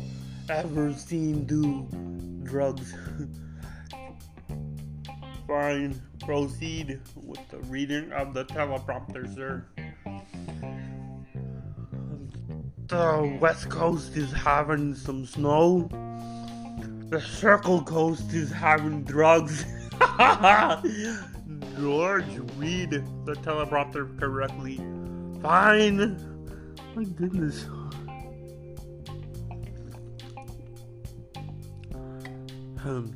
ever 0.48 0.92
seen 0.94 1.44
do 1.44 1.88
drugs. 2.44 2.94
Fine, 5.48 6.00
proceed 6.24 7.00
with 7.16 7.48
the 7.48 7.58
reading 7.62 8.12
of 8.12 8.32
the 8.32 8.44
teleprompter, 8.44 9.34
sir. 9.34 9.66
The 12.86 13.38
west 13.40 13.68
coast 13.68 14.16
is 14.16 14.32
having 14.32 14.94
some 14.94 15.26
snow. 15.26 15.88
The 17.10 17.20
circle 17.20 17.82
coast 17.82 18.32
is 18.32 18.52
having 18.52 19.02
drugs. 19.02 19.64
George, 21.76 22.38
read 22.56 22.90
the 23.24 23.32
teleprompter 23.42 24.16
correctly. 24.16 24.76
Fine. 25.42 26.16
My 26.94 27.02
goodness. 27.02 27.64
Um. 32.84 33.12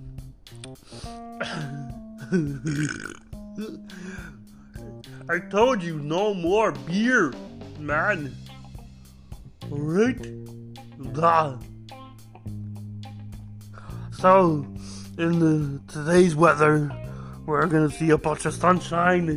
I 5.29 5.39
told 5.39 5.85
you 5.85 6.01
no 6.01 6.35
more 6.35 6.73
beer, 6.73 7.33
man. 7.79 8.35
Alright? 9.71 10.21
Da. 11.13 11.59
So, 14.25 14.67
in 15.19 15.39
the, 15.39 15.81
today's 15.87 16.35
weather, 16.35 16.91
we're 17.45 17.67
gonna 17.67 17.91
see 17.91 18.09
a 18.09 18.17
bunch 18.17 18.47
of 18.47 18.55
sunshine 18.55 19.29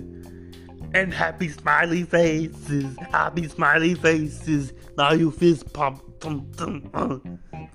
and 0.94 1.14
happy 1.14 1.50
smiley 1.50 2.04
faces. 2.04 2.96
Happy 3.12 3.50
smiley 3.50 3.96
faces. 3.96 4.72
Now 4.98 5.12
you 5.12 5.30
fist 5.30 5.74
pump. 5.74 6.22
Tum, 6.22 6.50
tum, 6.56 6.90
uh, 6.94 7.18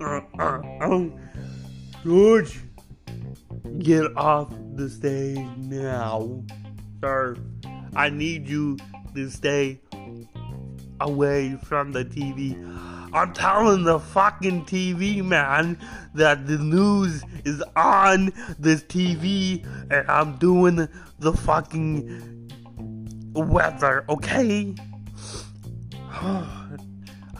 uh, 0.01 0.20
uh, 0.38 0.62
uh. 0.81 1.05
George, 2.03 2.61
get 3.81 4.16
off 4.16 4.51
the 4.77 4.88
stage 4.88 5.46
now. 5.59 6.42
Sir, 7.03 7.37
I 7.94 8.09
need 8.09 8.48
you 8.48 8.79
to 9.14 9.29
stay 9.29 9.83
away 10.98 11.59
from 11.62 11.92
the 11.92 12.07
TV. 12.07 12.57
I'm 13.12 13.33
telling 13.33 13.85
the 13.85 13.98
fucking 13.98 14.64
TV 14.64 15.22
man 15.25 15.79
that 16.14 16.46
the 16.46 16.59
news 16.59 17.22
is 17.44 17.62
on 17.77 18.33
this 18.59 18.83
TV 18.85 19.64
and 19.90 20.09
I'm 20.11 20.37
doing 20.38 20.88
the 21.18 21.33
fucking 21.33 22.51
weather, 23.35 24.05
okay? 24.09 24.75
I'm 26.20 26.79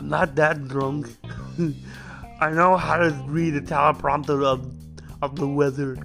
not 0.01 0.35
that 0.37 0.69
drunk. 0.69 1.09
I 2.41 2.51
know 2.51 2.77
how 2.77 2.97
to 2.97 3.11
read 3.27 3.55
a 3.55 3.61
teleprompter 3.61 4.45
of, 4.45 4.71
of 5.23 5.37
the 5.37 5.47
weather. 5.49 5.97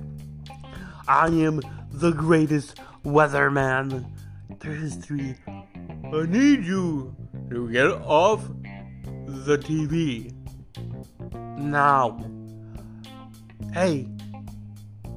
I 1.07 1.27
am 1.27 1.61
the 1.91 2.11
greatest 2.11 2.79
weatherman 3.03 4.05
there 4.59 4.75
is 4.75 4.95
three. 4.95 5.35
I 5.47 6.25
need 6.27 6.65
you 6.65 7.15
to 7.49 7.69
get 7.71 7.87
off 7.87 8.49
the 9.27 9.57
TV. 9.57 10.33
Now. 11.57 12.17
Hey, 13.73 14.07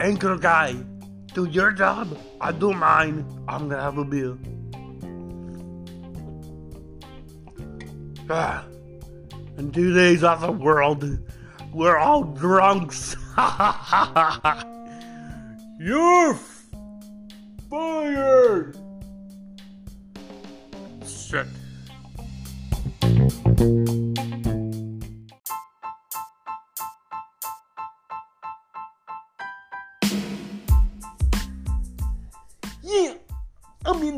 anchor 0.01 0.37
guy, 0.37 0.75
do 1.33 1.47
your 1.47 1.71
job. 1.71 2.19
I 2.41 2.51
do 2.53 2.73
mine. 2.73 3.25
I'm 3.49 3.69
gonna 3.69 3.81
have 3.81 3.99
a 3.99 4.05
beer. 4.05 4.37
Ah, 8.29 8.65
in 9.59 9.71
two 9.73 9.95
days 9.95 10.25
of 10.25 10.41
the 10.41 10.53
world, 10.53 11.19
we're 11.73 11.99
all 11.99 12.25
drunks. 12.25 13.17
You're 15.79 16.35
fired. 17.71 18.77
Shit. 21.07 21.47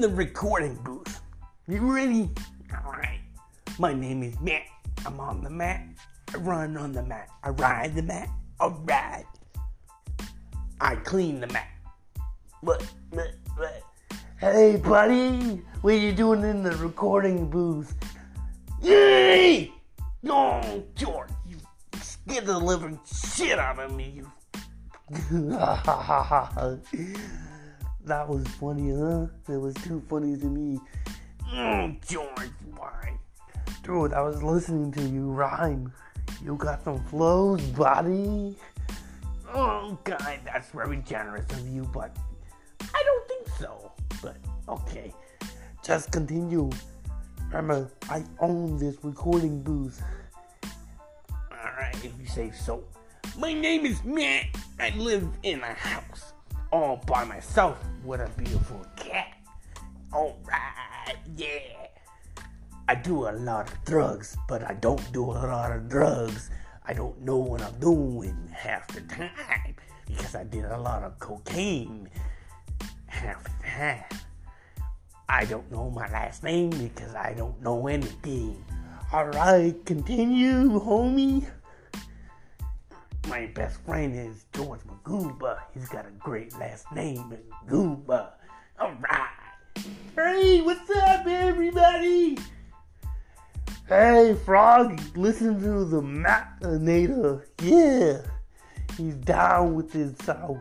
The 0.02 0.08
recording 0.08 0.74
booth. 0.82 1.20
You 1.68 1.94
ready? 1.94 2.28
Alright. 2.74 3.20
My 3.78 3.92
name 3.92 4.24
is 4.24 4.34
Matt. 4.40 4.64
I'm 5.06 5.20
on 5.20 5.44
the 5.44 5.50
mat. 5.50 5.80
I 6.34 6.38
run 6.38 6.76
on 6.76 6.90
the 6.90 7.04
mat. 7.04 7.28
I 7.44 7.50
ride 7.50 7.94
the 7.94 8.02
mat. 8.02 8.28
Alright. 8.60 9.26
I 10.80 10.96
clean 10.96 11.40
the 11.40 11.46
mat. 11.46 11.68
What? 12.62 12.84
What? 13.10 13.30
What? 13.54 13.82
Hey, 14.40 14.74
buddy. 14.74 15.62
What 15.82 15.94
are 15.94 15.96
you 15.96 16.10
doing 16.10 16.42
in 16.42 16.64
the 16.64 16.72
recording 16.78 17.48
booth? 17.48 17.94
Yay! 18.82 19.70
Oh, 20.26 20.82
George, 20.96 21.30
you 21.46 21.58
scared 22.00 22.46
the 22.46 22.58
living 22.58 22.98
shit 23.06 23.56
out 23.56 23.78
of 23.78 23.94
me. 23.94 24.12
You 24.16 24.32
that 28.04 28.28
was 28.28 28.46
funny, 28.48 28.90
huh? 28.90 29.26
It 29.48 29.60
was 29.60 29.74
too 29.74 30.02
funny 30.08 30.36
to 30.36 30.46
me. 30.46 30.80
Oh, 31.52 31.94
George, 32.08 32.50
why? 32.76 33.14
Dude, 33.82 34.12
I 34.12 34.22
was 34.22 34.42
listening 34.42 34.90
to 34.92 35.02
you 35.02 35.30
rhyme. 35.30 35.92
You 36.44 36.56
got 36.56 36.82
some 36.82 37.02
flows, 37.04 37.62
buddy. 37.62 38.56
Oh, 39.54 39.98
God, 40.04 40.40
that's 40.44 40.70
very 40.70 40.96
generous 40.98 41.50
of 41.52 41.68
you, 41.68 41.88
but 41.92 42.16
I 42.80 43.02
don't 43.04 43.28
think 43.28 43.48
so. 43.58 43.92
But 44.22 44.36
okay. 44.68 45.12
Just 45.84 46.10
continue. 46.10 46.70
Remember, 47.48 47.90
I 48.08 48.24
own 48.40 48.78
this 48.78 48.96
recording 49.02 49.62
booth. 49.62 50.02
Alright, 51.52 51.94
if 51.96 52.12
you 52.18 52.26
say 52.26 52.50
so. 52.50 52.82
My 53.38 53.52
name 53.52 53.86
is 53.86 54.02
Matt. 54.04 54.46
I 54.80 54.90
live 54.96 55.28
in 55.42 55.60
a 55.60 55.74
house 55.74 56.31
all 56.72 56.96
by 57.06 57.22
myself 57.24 57.78
with 58.04 58.20
a 58.20 58.28
beautiful 58.40 58.84
cat. 58.96 59.36
Alright, 60.12 61.18
yeah. 61.36 61.86
I 62.88 62.94
do 62.94 63.28
a 63.28 63.32
lot 63.32 63.70
of 63.70 63.84
drugs, 63.84 64.36
but 64.48 64.68
I 64.68 64.74
don't 64.74 65.12
do 65.12 65.24
a 65.24 65.44
lot 65.46 65.70
of 65.70 65.88
drugs. 65.88 66.50
I 66.84 66.94
don't 66.94 67.20
know 67.20 67.36
what 67.36 67.62
I'm 67.62 67.78
doing 67.78 68.36
half 68.52 68.88
the 68.88 69.02
time 69.02 69.76
because 70.06 70.34
I 70.34 70.44
did 70.44 70.64
a 70.64 70.78
lot 70.78 71.02
of 71.02 71.18
cocaine 71.18 72.08
half 73.06 73.44
the 73.44 73.50
time. 73.68 74.04
I 75.28 75.44
don't 75.44 75.70
know 75.70 75.90
my 75.90 76.10
last 76.10 76.42
name 76.42 76.70
because 76.70 77.14
I 77.14 77.34
don't 77.34 77.60
know 77.62 77.86
anything. 77.86 78.64
Alright, 79.12 79.84
continue, 79.84 80.80
homie. 80.80 81.46
My 83.28 83.46
best 83.46 83.80
friend 83.84 84.14
is 84.14 84.46
George 84.52 84.80
Magooba. 84.80 85.58
He's 85.72 85.88
got 85.88 86.06
a 86.06 86.10
great 86.18 86.58
last 86.58 86.90
name, 86.92 87.32
Magooba. 87.68 88.30
Alright. 88.80 89.28
Hey, 90.16 90.60
what's 90.60 90.90
up, 90.90 91.26
everybody? 91.26 92.36
Hey, 93.88 94.36
Frog, 94.44 95.00
listen 95.16 95.60
to 95.60 95.84
the 95.84 96.02
Matinator. 96.02 97.46
Yeah, 97.62 98.22
he's 98.96 99.14
down 99.14 99.74
with 99.74 99.92
his 99.92 100.16
south. 100.24 100.58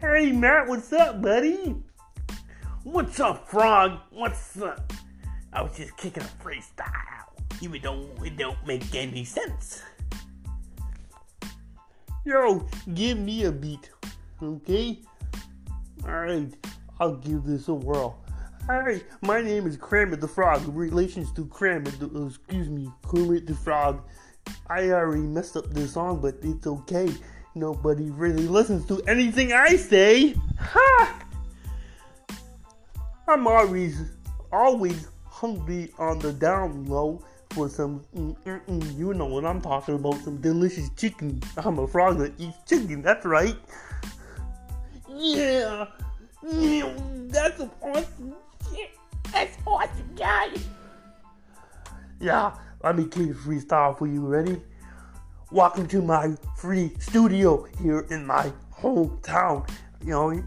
Hey, 0.00 0.32
Matt, 0.32 0.68
what's 0.68 0.92
up, 0.92 1.22
buddy? 1.22 1.74
What's 2.84 3.18
up, 3.18 3.48
Frog? 3.48 3.98
What's 4.10 4.60
up? 4.60 4.92
I 5.52 5.62
was 5.62 5.76
just 5.76 5.96
kicking 5.96 6.22
a 6.22 6.44
freestyle, 6.44 7.28
even 7.60 7.80
though 7.82 8.08
it 8.24 8.36
don't 8.36 8.64
make 8.66 8.94
any 8.94 9.24
sense. 9.24 9.82
Yo, 12.22 12.66
give 12.92 13.16
me 13.16 13.44
a 13.44 13.52
beat, 13.52 13.88
okay? 14.42 15.00
Alright, 16.04 16.52
I'll 16.98 17.16
give 17.16 17.44
this 17.44 17.68
a 17.68 17.74
whirl. 17.74 18.22
Hi, 18.66 19.00
my 19.22 19.40
name 19.40 19.66
is 19.66 19.78
Kermit 19.78 20.20
the 20.20 20.28
Frog. 20.28 20.62
Relations 20.68 21.32
to 21.32 21.46
Kermit, 21.46 21.98
the, 21.98 22.10
uh, 22.14 22.26
excuse 22.26 22.68
me, 22.68 22.90
Kermit 23.02 23.46
the 23.46 23.54
Frog. 23.54 24.02
I 24.68 24.90
already 24.90 25.22
messed 25.22 25.56
up 25.56 25.72
this 25.72 25.94
song, 25.94 26.20
but 26.20 26.36
it's 26.42 26.66
okay. 26.66 27.10
Nobody 27.54 28.10
really 28.10 28.46
listens 28.46 28.84
to 28.88 29.00
anything 29.08 29.54
I 29.54 29.76
say. 29.76 30.34
Ha! 30.58 31.24
I'm 33.28 33.46
always, 33.46 34.02
always 34.52 35.08
hungry 35.24 35.90
on 35.98 36.18
the 36.18 36.34
down 36.34 36.84
low 36.84 37.24
for 37.50 37.68
some, 37.68 38.04
mm, 38.16 38.36
mm, 38.44 38.60
mm, 38.66 38.98
you 38.98 39.12
know 39.14 39.26
what 39.26 39.44
I'm 39.44 39.60
talking 39.60 39.96
about, 39.96 40.16
some 40.18 40.36
delicious 40.40 40.88
chicken. 40.90 41.42
I'm 41.56 41.78
a 41.80 41.86
frog 41.86 42.18
that 42.18 42.32
eats 42.38 42.56
chicken, 42.66 43.02
that's 43.02 43.26
right. 43.26 43.56
Yeah, 45.08 45.86
yeah, 46.48 46.92
that's 47.28 47.60
awesome. 47.82 48.34
That's 49.32 49.56
awesome, 49.66 50.14
guy. 50.16 50.48
Yeah, 52.20 52.54
let 52.82 52.96
me 52.96 53.04
keep 53.06 53.34
freestyle 53.34 53.98
for 53.98 54.06
you. 54.06 54.26
Ready? 54.26 54.62
Welcome 55.50 55.88
to 55.88 56.02
my 56.02 56.36
free 56.56 56.92
studio 57.00 57.66
here 57.82 58.06
in 58.10 58.26
my 58.26 58.52
hometown. 58.72 59.68
You 60.04 60.10
know, 60.10 60.42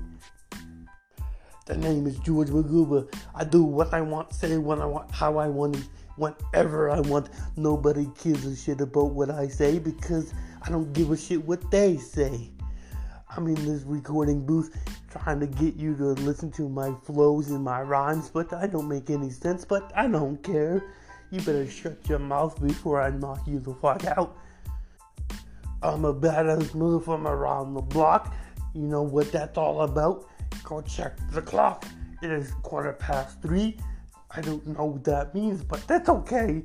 the 1.66 1.78
name 1.78 2.08
is 2.08 2.18
George 2.20 2.50
Magooba. 2.50 3.14
I 3.36 3.44
do 3.44 3.64
what 3.64 3.94
I 3.94 4.02
want, 4.02 4.34
say 4.34 4.58
what 4.58 4.80
I 4.80 4.86
want, 4.86 5.12
how 5.12 5.38
I 5.38 5.48
want, 5.48 5.78
whenever 6.16 6.90
I 6.90 7.00
want. 7.02 7.30
Nobody 7.56 8.08
gives 8.24 8.46
a 8.46 8.56
shit 8.56 8.82
about 8.82 9.12
what 9.12 9.30
I 9.30 9.48
say 9.48 9.80
because 9.80 10.34
I 10.62 10.70
don't 10.70 10.94
give 10.94 11.12
a 11.12 11.18
shit 11.18 11.44
what 11.44 11.70
they 11.72 11.98
say. 11.98 12.52
I'm 13.36 13.48
in 13.48 13.56
this 13.66 13.82
recording 13.84 14.46
booth 14.46 14.78
trying 15.10 15.40
to 15.40 15.48
get 15.48 15.76
you 15.76 15.96
to 15.96 16.14
listen 16.22 16.52
to 16.52 16.70
my 16.70 16.94
flows 17.04 17.50
and 17.50 17.64
my 17.64 17.82
rhymes, 17.82 18.30
but 18.30 18.54
I 18.54 18.68
don't 18.68 18.88
make 18.88 19.10
any 19.10 19.32
sense, 19.32 19.66
but 19.66 19.92
I 19.96 20.08
don't 20.08 20.42
care. 20.44 20.84
You 21.32 21.40
better 21.40 21.68
shut 21.68 21.98
your 22.08 22.20
mouth 22.20 22.62
before 22.62 23.02
I 23.02 23.10
knock 23.10 23.48
you 23.48 23.60
the 23.60 23.74
fuck 23.74 24.06
out. 24.06 24.38
I'm 25.82 26.06
a 26.06 26.14
badass 26.14 27.04
from 27.04 27.28
around 27.28 27.74
the 27.74 27.82
block. 27.82 28.36
You 28.76 28.84
know 28.84 29.02
what 29.02 29.32
that's 29.32 29.58
all 29.58 29.82
about? 29.82 30.30
Go 30.64 30.82
check 30.82 31.18
the 31.32 31.42
clock. 31.42 31.86
It 32.22 32.32
is 32.32 32.52
quarter 32.62 32.94
past 32.94 33.42
three. 33.42 33.78
I 34.36 34.42
don't 34.42 34.66
know 34.68 34.86
what 34.86 35.04
that 35.04 35.36
means, 35.36 35.64
but 35.64 35.86
that's 35.88 36.10
okay. 36.10 36.64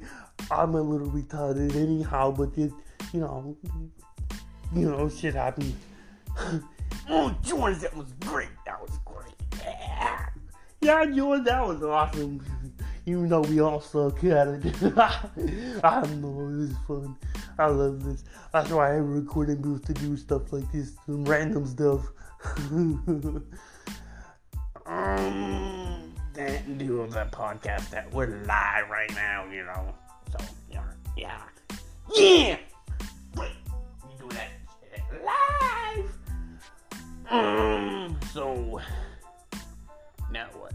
I'm 0.50 0.74
a 0.74 0.80
little 0.80 1.08
retarded 1.08 1.76
anyhow, 1.76 2.30
but 2.30 2.54
just, 2.54 2.74
you 3.12 3.20
know, 3.20 3.56
you 4.74 4.90
know, 4.90 5.08
shit 5.08 5.34
happens. 5.34 5.74
Oh, 7.10 7.34
George, 7.42 7.78
that 7.78 7.96
was 7.96 8.12
great. 8.20 8.50
That 8.66 8.82
was 8.82 8.98
great. 9.06 9.32
Yeah. 9.62 10.28
Yeah, 10.82 11.06
George, 11.06 11.44
that 11.44 11.66
was 11.66 11.82
awesome. 11.82 12.44
Even 13.06 13.30
though 13.30 13.40
we 13.40 13.60
all 13.60 13.80
suck 13.80 14.22
at 14.24 14.48
it. 14.48 14.64
I 15.82 16.06
know, 16.20 16.40
it 16.40 16.56
was 16.56 16.74
fun. 16.86 17.16
I 17.58 17.66
love 17.66 18.04
this. 18.04 18.24
That's 18.52 18.68
why 18.70 18.90
I 18.90 18.94
have 18.96 19.04
a 19.04 19.06
recording 19.06 19.62
booth 19.62 19.86
to 19.86 19.94
do 19.94 20.18
stuff 20.18 20.52
like 20.52 20.70
this, 20.70 20.92
some 21.06 21.24
random 21.24 21.66
stuff. 21.66 22.06
Um, 24.88 25.77
that 26.38 26.78
do 26.78 27.04
the 27.08 27.26
podcast 27.32 27.90
that 27.90 28.12
we're 28.14 28.28
live 28.46 28.88
right 28.88 29.12
now, 29.14 29.44
you 29.50 29.64
know. 29.64 29.92
So, 30.30 30.38
yeah. 30.70 30.84
Yeah. 31.16 31.42
Yeah! 32.14 32.58
We 33.36 33.46
do 34.20 34.28
that 34.30 34.50
live! 35.24 36.10
Um, 37.28 38.16
so, 38.32 38.80
now 40.30 40.46
what? 40.56 40.74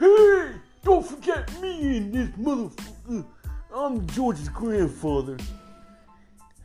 Hey, 0.00 0.56
don't 0.82 1.06
forget 1.06 1.60
me 1.60 1.98
and 1.98 2.12
this 2.12 2.28
motherfucker. 2.30 3.24
I'm 3.72 4.04
George's 4.08 4.48
grandfather. 4.48 5.38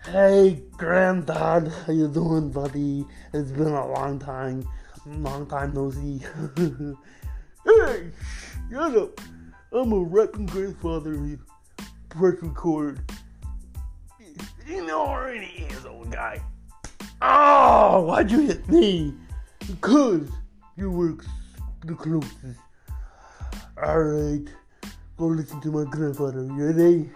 Hey, 0.04 0.64
granddad, 0.78 1.68
how 1.68 1.94
you 1.94 2.08
doing, 2.08 2.50
buddy? 2.50 3.06
It's 3.34 3.52
been 3.52 3.68
a 3.68 3.88
long 3.88 4.18
time, 4.18 4.68
long 5.06 5.46
time 5.46 5.76
no 5.76 5.92
see. 5.92 6.24
hey, 7.68 8.12
shut 8.72 8.96
up. 8.96 9.22
I'm 9.72 9.92
a 9.92 10.00
rapping 10.00 10.46
grandfather. 10.46 11.38
Press 12.10 12.36
record. 12.42 13.00
You 14.66 14.86
know 14.86 15.02
already 15.02 15.68
is, 15.70 15.86
old 15.86 16.12
guy. 16.12 16.42
Oh, 17.22 18.02
why'd 18.02 18.32
you 18.32 18.42
hit 18.42 18.68
me? 18.70 19.14
Because 19.68 20.30
you 20.78 20.92
were 20.92 21.18
the 21.84 21.96
closest. 21.96 22.60
Alright, 23.78 24.48
go 25.18 25.26
listen 25.26 25.62
to 25.62 25.72
my 25.72 25.84
grandfather. 25.90 26.44
You 26.44 26.66
ready? 26.66 27.10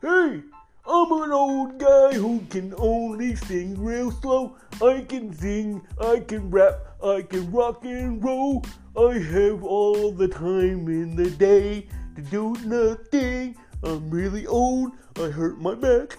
Hey, 0.00 0.42
I'm 0.86 1.12
an 1.12 1.32
old 1.32 1.78
guy 1.78 2.12
who 2.14 2.40
can 2.50 2.74
only 2.78 3.34
sing 3.36 3.82
real 3.82 4.10
slow. 4.10 4.56
I 4.82 5.04
can 5.08 5.34
sing, 5.34 5.82
I 6.00 6.20
can 6.20 6.50
rap, 6.50 6.74
I 7.02 7.22
can 7.22 7.50
rock 7.50 7.84
and 7.84 8.22
roll. 8.22 8.64
I 8.96 9.18
have 9.18 9.64
all 9.64 10.12
the 10.12 10.28
time 10.28 10.86
in 10.86 11.16
the 11.16 11.28
day 11.30 11.88
to 12.14 12.22
do 12.22 12.54
nothing. 12.64 13.56
I'm 13.82 14.08
really 14.08 14.46
old, 14.46 14.92
I 15.16 15.30
hurt 15.30 15.60
my 15.60 15.74
back. 15.74 16.16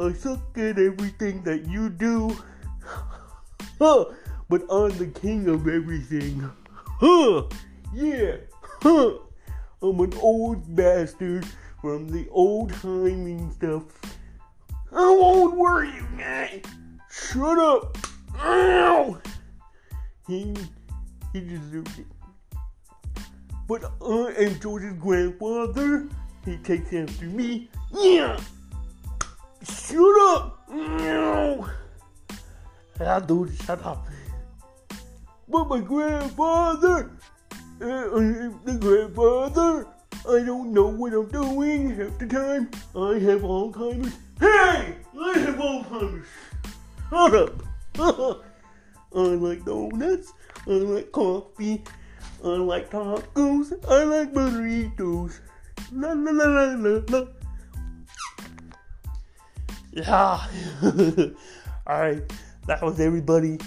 I 0.00 0.14
suck 0.14 0.56
at 0.56 0.78
everything 0.78 1.42
that 1.42 1.66
you 1.66 1.90
do. 1.90 2.36
Huh, 3.78 4.06
but 4.48 4.62
I'm 4.70 4.96
the 4.96 5.08
king 5.08 5.48
of 5.48 5.68
everything. 5.68 6.50
Huh, 6.98 7.42
yeah, 7.92 8.36
huh. 8.82 9.18
I'm 9.82 10.00
an 10.00 10.14
old 10.14 10.74
bastard 10.74 11.44
from 11.82 12.08
the 12.08 12.26
old 12.30 12.72
timing 12.72 13.52
stuff. 13.52 13.82
How 14.90 15.14
old 15.14 15.54
were 15.54 15.84
you, 15.84 16.06
guy? 16.16 16.62
Shut 17.10 17.58
up! 17.58 17.98
Ow! 18.38 19.20
He, 20.26 20.54
he 21.36 21.42
deserved 21.42 21.98
it. 21.98 22.06
But 23.68 23.84
I 24.00 24.32
am 24.38 24.58
George's 24.60 24.94
grandfather. 24.94 26.08
He 26.44 26.56
takes 26.58 26.92
after 26.94 27.26
me. 27.26 27.68
Yeah! 27.92 28.40
Shut 29.62 30.20
up! 30.30 30.64
Ow! 30.70 31.70
Yeah, 33.00 33.20
dude, 33.20 33.54
shut 33.54 33.84
up. 33.84 34.06
But 35.48 35.68
my 35.68 35.80
grandfather, 35.80 37.10
uh, 37.80 38.18
the 38.64 38.78
grandfather. 38.80 39.86
I 40.28 40.42
don't 40.42 40.72
know 40.72 40.88
what 40.88 41.12
I'm 41.12 41.28
doing 41.28 41.90
half 41.90 42.18
the 42.18 42.26
time. 42.26 42.70
I 42.96 43.18
have 43.18 43.42
Alzheimer's. 43.42 44.16
Hey! 44.40 44.96
I 45.20 45.38
have 45.38 45.56
Alzheimer's. 45.56 46.26
Shut 47.10 47.34
up. 47.34 48.42
I 49.16 49.20
like 49.20 49.64
donuts. 49.64 50.34
I 50.66 50.70
like 50.72 51.10
coffee. 51.10 51.82
I 52.44 52.48
like 52.48 52.90
tacos. 52.90 53.72
I 53.88 54.04
like 54.04 54.34
burritos. 54.34 55.40
La 55.90 56.12
la 56.12 56.32
la 56.32 56.44
la 56.44 56.74
la 56.74 57.00
la. 57.08 57.26
Yeah. 59.92 60.46
Alright. 61.88 62.30
That 62.66 62.82
was 62.82 63.00
everybody. 63.00 63.58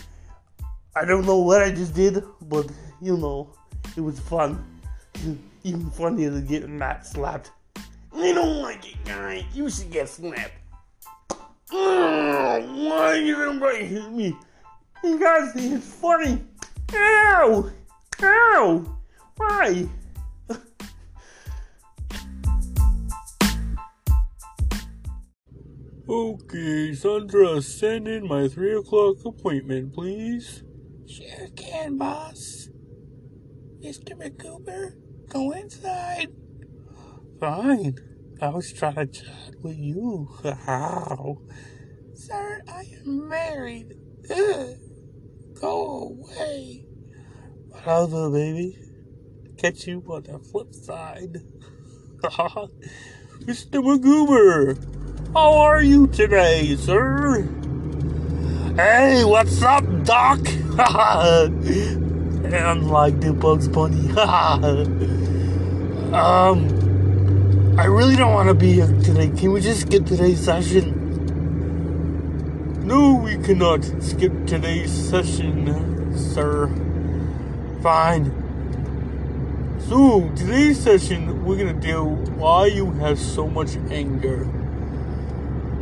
I 0.95 1.05
don't 1.05 1.25
know 1.25 1.39
what 1.39 1.63
I 1.63 1.71
just 1.71 1.95
did, 1.95 2.23
but 2.43 2.69
you 3.01 3.17
know, 3.17 3.49
it 3.97 4.01
was 4.01 4.19
fun. 4.19 4.63
Even 5.63 5.89
funnier 5.89 6.29
than 6.29 6.45
getting 6.45 6.77
Matt 6.77 7.07
slapped. 7.07 7.51
I 8.13 8.33
don't 8.33 8.61
like 8.61 8.87
it, 8.87 9.03
guy. 9.03 9.45
You 9.53 9.69
should 9.69 9.89
get 9.89 10.09
slapped. 10.09 10.53
Oh, 11.71 12.89
why 12.89 13.19
did 13.19 13.29
everybody 13.29 13.85
hit 13.85 14.11
me? 14.11 14.35
You 15.03 15.17
guys 15.17 15.53
think 15.53 15.75
it's 15.75 15.93
funny? 15.93 16.43
Ow! 16.93 17.71
Ow! 18.21 18.97
Why? 19.37 19.87
Okay, 26.09 26.93
Sandra, 26.95 27.61
send 27.61 28.07
in 28.07 28.27
my 28.27 28.47
3 28.47 28.77
o'clock 28.77 29.17
appointment, 29.25 29.93
please. 29.93 30.63
Sure 31.07 31.47
can, 31.55 31.97
boss. 31.97 32.67
Mr. 33.81 34.17
McCooper, 34.17 34.95
go 35.29 35.51
inside. 35.51 36.29
Fine. 37.39 37.95
I 38.41 38.49
was 38.49 38.73
trying 38.73 38.95
to 38.95 39.05
chat 39.05 39.61
with 39.61 39.77
you. 39.77 40.27
How? 40.43 41.37
Sir, 42.15 42.63
I 42.67 42.83
am 43.05 43.29
married. 43.29 43.93
Ugh. 44.29 44.88
Go 45.59 46.15
away. 46.15 46.85
Whatever, 47.67 48.29
baby. 48.29 48.77
Catch 49.57 49.87
you 49.87 50.01
on 50.07 50.23
the 50.23 50.39
flip 50.39 50.73
side. 50.73 51.37
Mr. 53.43 53.81
McGoober, 53.83 54.77
how 55.33 55.53
are 55.53 55.81
you 55.81 56.07
today, 56.07 56.77
sir? 56.77 57.41
Hey, 58.77 59.25
what's 59.25 59.61
up, 59.61 59.83
Doc? 60.05 60.39
and 62.53 62.89
like 62.89 63.19
the 63.19 63.33
Bugs 63.33 63.67
Bunny. 63.67 64.11
um, 66.13 67.77
I 67.77 67.83
really 67.85 68.15
don't 68.15 68.33
want 68.33 68.47
to 68.47 68.53
be 68.53 68.73
here 68.73 68.87
today. 69.03 69.29
Can 69.29 69.51
we 69.51 69.59
just 69.59 69.81
skip 69.81 70.05
today's 70.05 70.39
session? 70.39 70.98
No, 72.89 73.13
we 73.13 73.37
cannot 73.37 73.85
skip 74.01 74.47
today's 74.47 74.91
session, 74.91 76.17
sir. 76.17 76.65
Fine. 77.83 78.33
So, 79.87 80.27
today's 80.35 80.79
session, 80.79 81.45
we're 81.45 81.59
gonna 81.59 81.79
deal 81.79 82.15
why 82.41 82.65
you 82.65 82.89
have 82.93 83.19
so 83.19 83.47
much 83.47 83.75
anger. 83.91 84.47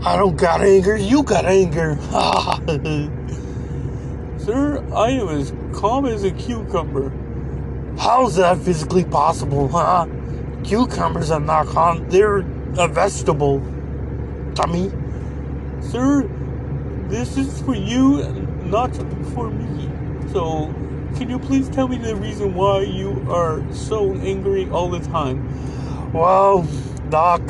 I 0.04 0.17
don't 0.17 0.36
got 0.36 0.60
anger, 0.60 0.98
you 0.98 1.24
got 1.24 1.46
anger. 1.46 1.96
Sir, 4.38 4.84
I 4.93 5.12
am 5.12 5.30
as 5.30 5.54
calm 5.72 6.08
as 6.08 6.26
a 6.26 6.32
cucumber. 6.32 7.13
How's 7.98 8.36
that 8.36 8.58
physically 8.58 9.06
possible, 9.06 9.70
huh? 9.70 10.08
Cucumbers 10.65 11.32
are 11.32 11.39
not 11.39 11.67
calm, 11.67 12.10
they're 12.10 12.39
a 12.78 12.89
vegetable. 12.89 13.60
Dummy. 14.56 14.91
Sir, 15.80 16.30
this 17.10 17.38
is 17.38 17.62
for 17.62 17.76
you, 17.76 18.24
not 18.65 18.96
for 19.34 19.50
me. 19.50 19.89
So, 20.32 20.74
can 21.15 21.30
you 21.30 21.39
please 21.39 21.70
tell 21.70 21.88
me 21.88 21.98
the 21.98 22.15
reason 22.15 22.54
why 22.54 22.82
you 22.82 23.26
are 23.30 23.63
so 23.74 24.13
angry 24.15 24.70
all 24.70 24.89
the 24.89 25.00
time? 25.00 25.41
Well, 26.13 26.67
Doc, 27.10 27.41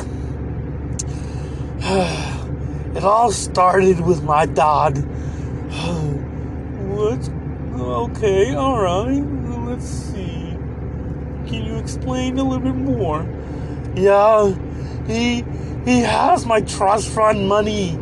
it 1.79 3.03
all 3.03 3.31
started 3.31 3.99
with 4.01 4.23
my 4.23 4.45
dad. 4.45 4.97
What? 6.97 7.29
Okay, 7.79 8.55
alright. 8.55 9.23
Let's 9.67 9.85
see. 9.85 10.55
Can 11.47 11.65
you 11.65 11.75
explain 11.77 12.39
a 12.39 12.43
little 12.43 12.59
bit 12.59 12.75
more? 12.75 13.27
Yeah, 13.95 14.53
he 15.07 15.43
he 15.85 15.99
has 16.01 16.45
my 16.45 16.61
trust 16.61 17.09
fund 17.09 17.47
money. 17.47 17.97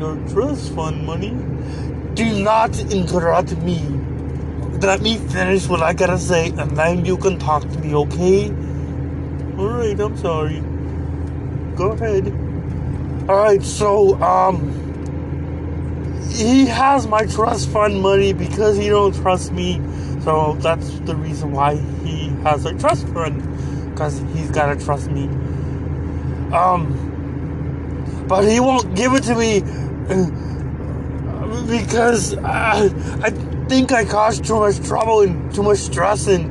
Your 0.00 0.16
trust 0.28 0.72
fund 0.74 1.04
money? 1.04 1.36
Do 2.14 2.42
not 2.42 2.74
interrupt 2.90 3.54
me. 3.58 3.80
Let 4.80 5.02
me 5.02 5.18
finish 5.18 5.68
what 5.68 5.82
I 5.82 5.92
gotta 5.92 6.16
say, 6.16 6.48
and 6.48 6.74
then 6.74 7.04
you 7.04 7.18
can 7.18 7.38
talk 7.38 7.64
to 7.64 7.78
me, 7.80 7.94
okay? 7.94 8.50
Alright, 9.58 10.00
I'm 10.00 10.16
sorry. 10.16 10.62
Go 11.76 11.90
ahead. 11.90 12.28
Alright, 13.28 13.62
so, 13.62 14.14
um, 14.22 14.72
he 16.32 16.64
has 16.64 17.06
my 17.06 17.26
trust 17.26 17.68
fund 17.68 18.00
money 18.00 18.32
because 18.32 18.78
he 18.78 18.88
don't 18.88 19.14
trust 19.14 19.52
me. 19.52 19.82
So 20.22 20.56
that's 20.60 20.98
the 21.00 21.14
reason 21.14 21.52
why 21.52 21.76
he 22.04 22.28
has 22.44 22.64
a 22.64 22.72
trust 22.78 23.06
fund, 23.08 23.36
because 23.90 24.18
he's 24.32 24.50
gotta 24.50 24.82
trust 24.82 25.10
me. 25.10 25.24
Um, 26.54 26.96
but 28.26 28.48
he 28.48 28.60
won't 28.60 28.94
give 28.94 29.12
it 29.12 29.24
to 29.24 29.34
me 29.34 29.62
because 31.68 32.34
uh, 32.34 32.40
I 33.22 33.30
think 33.68 33.92
I 33.92 34.04
caused 34.04 34.44
too 34.44 34.58
much 34.58 34.84
trouble 34.84 35.20
and 35.20 35.54
too 35.54 35.62
much 35.62 35.78
stress 35.78 36.26
and 36.26 36.50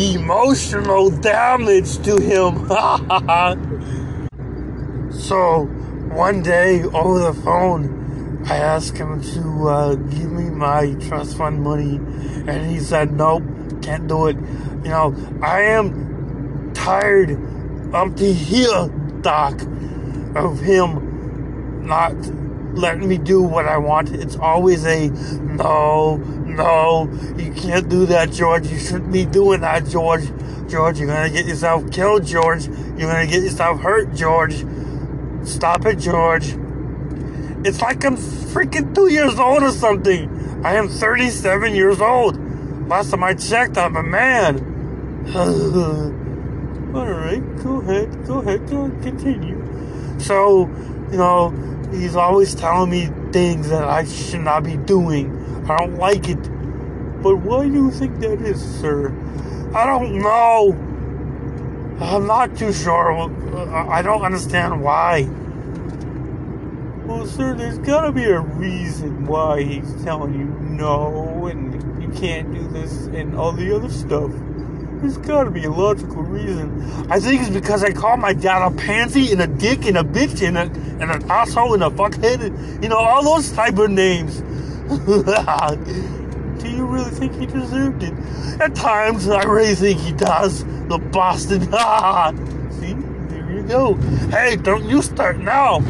emotional 0.00 1.10
damage 1.10 1.98
to 2.04 2.16
him. 2.16 2.66
so 5.12 5.66
one 6.14 6.42
day 6.42 6.84
over 6.84 7.18
the 7.18 7.34
phone, 7.44 8.42
I 8.46 8.56
asked 8.56 8.96
him 8.96 9.20
to 9.20 9.68
uh, 9.68 9.94
give 9.96 10.32
me 10.32 10.48
my 10.48 10.94
trust 10.94 11.36
fund 11.36 11.62
money, 11.62 11.96
and 12.50 12.70
he 12.70 12.80
said, 12.80 13.12
Nope, 13.12 13.42
can't 13.82 14.08
do 14.08 14.28
it. 14.28 14.36
You 14.84 14.90
know, 14.90 15.14
I 15.42 15.60
am 15.60 16.72
tired 16.72 17.38
up 17.94 18.16
to 18.16 18.32
here, 18.32 18.88
Doc, 19.20 19.60
of 20.34 20.60
him 20.60 21.06
not 21.86 22.14
letting 22.76 23.08
me 23.08 23.18
do 23.18 23.42
what 23.42 23.66
I 23.66 23.78
want. 23.78 24.10
It's 24.10 24.36
always 24.36 24.84
a 24.86 25.08
no, 25.08 26.16
No, 26.16 27.10
you 27.36 27.52
can't 27.52 27.88
do 27.88 28.06
that, 28.06 28.30
George. 28.30 28.66
You 28.68 28.78
shouldn't 28.78 29.12
be 29.12 29.24
doing 29.24 29.60
that, 29.62 29.86
George. 29.86 30.24
George, 30.68 30.98
you're 30.98 31.08
gonna 31.08 31.30
get 31.30 31.46
yourself 31.46 31.90
killed, 31.90 32.26
George. 32.26 32.66
You're 32.66 33.10
gonna 33.10 33.26
get 33.26 33.42
yourself 33.42 33.80
hurt, 33.80 34.14
George. 34.14 34.64
Stop 35.42 35.86
it, 35.86 35.96
George. 35.96 36.56
It's 37.64 37.80
like 37.80 38.04
I'm 38.04 38.16
freaking 38.16 38.94
two 38.94 39.10
years 39.10 39.38
old 39.38 39.62
or 39.62 39.70
something. 39.70 40.64
I 40.64 40.74
am 40.74 40.88
37 40.88 41.74
years 41.74 42.00
old. 42.00 42.38
Last 42.88 43.10
time 43.10 43.24
I 43.24 43.34
checked, 43.34 43.76
I'm 43.76 43.96
a 43.96 44.02
man. 44.02 44.58
Alright, 46.96 47.56
go 47.62 47.80
ahead, 47.80 48.26
go 48.26 48.38
ahead, 48.40 48.68
go 48.70 48.88
continue. 49.02 49.62
So, 50.18 50.66
you 51.10 51.18
know, 51.18 51.50
he's 51.92 52.16
always 52.16 52.54
telling 52.54 52.90
me 52.90 53.10
things 53.32 53.68
that 53.68 53.84
I 53.84 54.04
should 54.04 54.40
not 54.40 54.64
be 54.64 54.76
doing. 54.76 55.32
I 55.68 55.76
don't 55.76 55.96
like 55.96 56.28
it. 56.28 56.42
But 57.22 57.36
why 57.36 57.68
do 57.68 57.74
you 57.74 57.90
think 57.90 58.20
that 58.20 58.40
is, 58.42 58.62
sir? 58.80 59.10
I 59.74 59.84
don't 59.84 60.18
know. 60.18 60.72
I'm 62.00 62.26
not 62.26 62.56
too 62.56 62.72
sure. 62.72 63.12
I 63.90 64.02
don't 64.02 64.22
understand 64.22 64.82
why. 64.82 65.28
Well, 67.06 67.26
sir, 67.26 67.54
there's 67.54 67.78
gotta 67.78 68.12
be 68.12 68.24
a 68.24 68.40
reason 68.40 69.26
why 69.26 69.62
he's 69.62 69.94
telling 70.02 70.34
you 70.34 70.46
no 70.46 71.46
and 71.46 72.02
you 72.02 72.08
can't 72.10 72.52
do 72.52 72.66
this 72.68 73.06
and 73.06 73.36
all 73.36 73.52
the 73.52 73.74
other 73.74 73.88
stuff. 73.88 74.32
There's 75.00 75.18
gotta 75.18 75.50
be 75.50 75.64
a 75.64 75.70
logical 75.70 76.22
reason. 76.22 76.82
I 77.10 77.20
think 77.20 77.42
it's 77.42 77.50
because 77.50 77.84
I 77.84 77.92
called 77.92 78.20
my 78.20 78.32
dad 78.32 78.66
a 78.66 78.70
pansy 78.74 79.30
and 79.30 79.42
a 79.42 79.46
dick 79.46 79.84
and 79.84 79.98
a 79.98 80.02
bitch 80.02 80.46
and, 80.46 80.56
a, 80.56 80.62
and 80.62 81.10
an 81.10 81.30
asshole 81.30 81.74
and 81.74 81.82
a 81.82 81.90
fuckhead 81.90 82.40
and, 82.40 82.82
you 82.82 82.88
know, 82.88 82.96
all 82.96 83.22
those 83.22 83.52
type 83.52 83.76
of 83.78 83.90
names. 83.90 84.40
Do 86.62 86.70
you 86.70 86.86
really 86.86 87.10
think 87.10 87.34
he 87.34 87.44
deserved 87.44 88.02
it? 88.02 88.14
At 88.60 88.74
times, 88.74 89.28
I 89.28 89.44
really 89.44 89.74
think 89.74 90.00
he 90.00 90.12
does. 90.12 90.64
The 90.88 90.98
bastard. 91.12 91.62
See? 92.80 92.94
There 93.28 93.52
you 93.52 93.62
go. 93.68 93.94
Hey, 94.30 94.56
don't 94.56 94.88
you 94.88 95.02
start 95.02 95.38
now. 95.38 95.80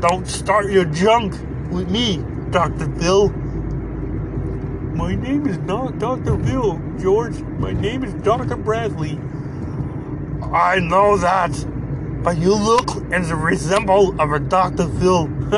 Don't 0.00 0.28
start 0.28 0.70
your 0.70 0.84
junk 0.84 1.32
with 1.70 1.90
me, 1.90 2.22
Dr. 2.50 2.90
Phil. 2.98 3.32
My 4.98 5.14
name 5.14 5.46
is 5.46 5.58
not 5.58 6.00
Dr. 6.00 6.36
Phil, 6.42 6.82
George. 6.98 7.38
My 7.60 7.70
name 7.70 8.02
is 8.02 8.12
Dr. 8.14 8.56
Bradley. 8.56 9.16
I 10.52 10.80
know 10.80 11.16
that. 11.18 11.52
But 12.24 12.38
you 12.38 12.52
look 12.52 12.96
and 13.12 13.24
resemble 13.30 14.20
of 14.20 14.32
a 14.32 14.40
Dr. 14.40 14.88
Phil. 14.88 15.28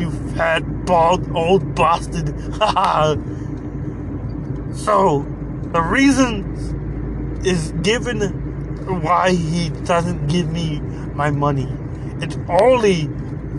you 0.00 0.10
fat, 0.34 0.86
bald, 0.86 1.30
old 1.36 1.74
bastard. 1.74 2.28
so, 4.74 5.26
the 5.72 5.82
reason 5.82 7.42
is 7.44 7.72
given 7.82 8.22
why 9.02 9.32
he 9.32 9.68
doesn't 9.84 10.28
give 10.28 10.50
me 10.50 10.80
my 11.12 11.30
money. 11.30 11.68
It's 12.22 12.38
only 12.48 13.10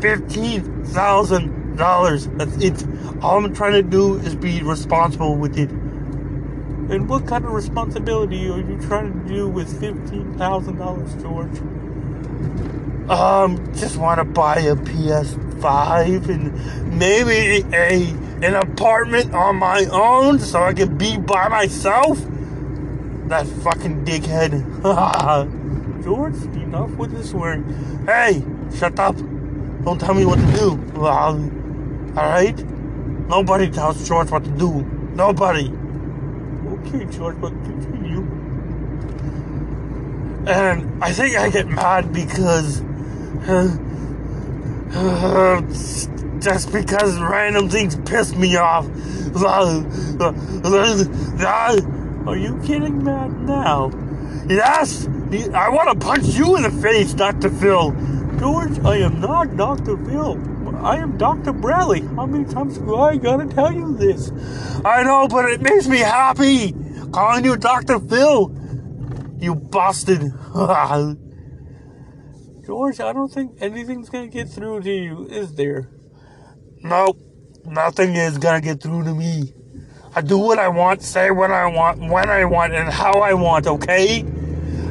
fifteen 0.01 0.83
thousand 0.86 1.66
dollars. 1.77 2.27
That's 2.27 2.55
it. 2.57 2.85
All 3.21 3.43
I'm 3.43 3.53
trying 3.53 3.73
to 3.73 3.83
do 3.83 4.15
is 4.15 4.35
be 4.35 4.61
responsible 4.61 5.35
with 5.35 5.57
it. 5.57 5.69
And 5.69 7.09
what 7.09 7.27
kind 7.27 7.45
of 7.45 7.51
responsibility 7.51 8.49
are 8.49 8.59
you 8.59 8.79
trying 8.87 9.13
to 9.13 9.33
do 9.33 9.47
with 9.47 9.79
fifteen 9.79 10.37
thousand 10.37 10.77
dollars, 10.77 11.13
George? 11.21 11.59
Um, 13.09 13.73
just 13.73 13.97
want 13.97 14.19
to 14.19 14.25
buy 14.25 14.57
a 14.57 14.75
PS5 14.75 16.27
and 16.27 16.99
maybe 16.99 17.63
a 17.73 18.09
an 18.41 18.53
apartment 18.53 19.33
on 19.33 19.55
my 19.55 19.85
own 19.91 20.39
so 20.39 20.61
I 20.61 20.73
can 20.73 20.97
be 20.97 21.17
by 21.17 21.47
myself. 21.47 22.19
That 23.27 23.47
fucking 23.47 24.05
dickhead. 24.05 24.53
George, 26.03 26.35
enough 26.55 26.91
with 26.91 27.11
the 27.11 27.23
swearing. 27.23 27.63
Hey, 28.05 28.43
shut 28.77 28.97
up. 28.99 29.17
Don't 29.83 29.99
tell 29.99 30.13
me 30.13 30.25
what 30.25 30.39
to 30.39 30.51
do. 30.53 30.75
Alright? 32.17 32.58
Nobody 33.27 33.69
tells 33.69 34.08
George 34.08 34.32
what 34.32 34.43
to 34.43 34.49
do. 34.49 34.82
Nobody. 35.13 35.71
Okay, 36.65 37.06
George, 37.06 37.39
but 37.39 37.51
continue. 37.51 38.21
And 40.47 41.03
I 41.03 41.13
think 41.13 41.38
I 41.38 41.51
get 41.51 41.67
mad 41.67 42.12
because. 42.12 42.82
Uh, 43.47 43.77
uh, 44.93 45.62
just 46.39 46.73
because 46.73 47.19
random 47.19 47.69
things 47.69 47.95
piss 48.10 48.34
me 48.36 48.56
off. 48.56 48.88
Are 52.27 52.36
you 52.36 52.60
getting 52.65 53.03
mad 53.03 53.41
now? 53.41 53.91
Yes! 54.49 55.08
I 55.53 55.69
want 55.69 55.91
to 55.91 56.06
punch 56.06 56.25
you 56.36 56.56
in 56.56 56.63
the 56.63 56.71
face, 56.71 57.13
Dr. 57.13 57.51
Phil. 57.51 57.91
George, 58.39 58.80
I 58.80 58.97
am 58.97 59.19
not 59.19 59.56
Dr. 59.56 59.97
Phil. 60.06 60.56
I 60.83 60.97
am 60.97 61.17
Dr. 61.17 61.53
Bradley. 61.53 62.01
How 62.01 62.25
many 62.25 62.45
times 62.45 62.77
do 62.77 62.95
I 62.95 63.17
gotta 63.17 63.45
tell 63.45 63.73
you 63.73 63.95
this? 63.95 64.31
I 64.85 65.03
know, 65.03 65.27
but 65.27 65.45
it 65.49 65.61
makes 65.61 65.87
me 65.87 65.99
happy 65.99 66.73
calling 67.11 67.45
you 67.45 67.57
Dr. 67.57 67.99
Phil. 67.99 68.55
You 69.39 69.55
bastard. 69.55 70.31
George, 72.65 72.99
I 72.99 73.13
don't 73.13 73.31
think 73.31 73.53
anything's 73.61 74.09
gonna 74.09 74.27
get 74.27 74.49
through 74.49 74.81
to 74.81 74.91
you, 74.91 75.25
is 75.27 75.53
there? 75.55 75.89
Nope. 76.83 77.17
Nothing 77.65 78.15
is 78.15 78.37
gonna 78.37 78.61
get 78.61 78.81
through 78.81 79.03
to 79.03 79.13
me. 79.13 79.53
I 80.15 80.21
do 80.21 80.37
what 80.37 80.57
I 80.59 80.67
want, 80.67 81.01
say 81.01 81.31
what 81.31 81.51
I 81.51 81.65
want, 81.67 81.99
when 81.99 82.29
I 82.29 82.45
want, 82.45 82.73
and 82.73 82.89
how 82.89 83.19
I 83.19 83.33
want, 83.33 83.67
okay? 83.67 84.23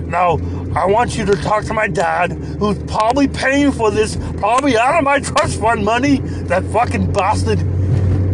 Now, 0.07 0.37
I 0.77 0.85
want 0.85 1.17
you 1.17 1.25
to 1.25 1.35
talk 1.37 1.65
to 1.65 1.73
my 1.73 1.89
dad, 1.89 2.33
who's 2.33 2.79
probably 2.81 3.27
paying 3.27 3.73
for 3.73 3.91
this, 3.91 4.17
probably 4.37 4.77
out 4.77 4.99
of 4.99 5.05
my 5.05 5.21
trust 5.21 5.59
fund 5.59 5.83
money, 5.83 6.19
that 6.51 6.65
fucking 6.65 7.15
bastard, 7.15 7.61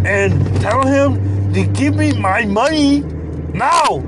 and 0.04 0.60
tell 0.60 0.84
him 0.84 1.52
to 1.52 1.64
give 1.64 1.94
me 1.94 2.12
my 2.18 2.44
money 2.44 2.98
now. 3.54 4.02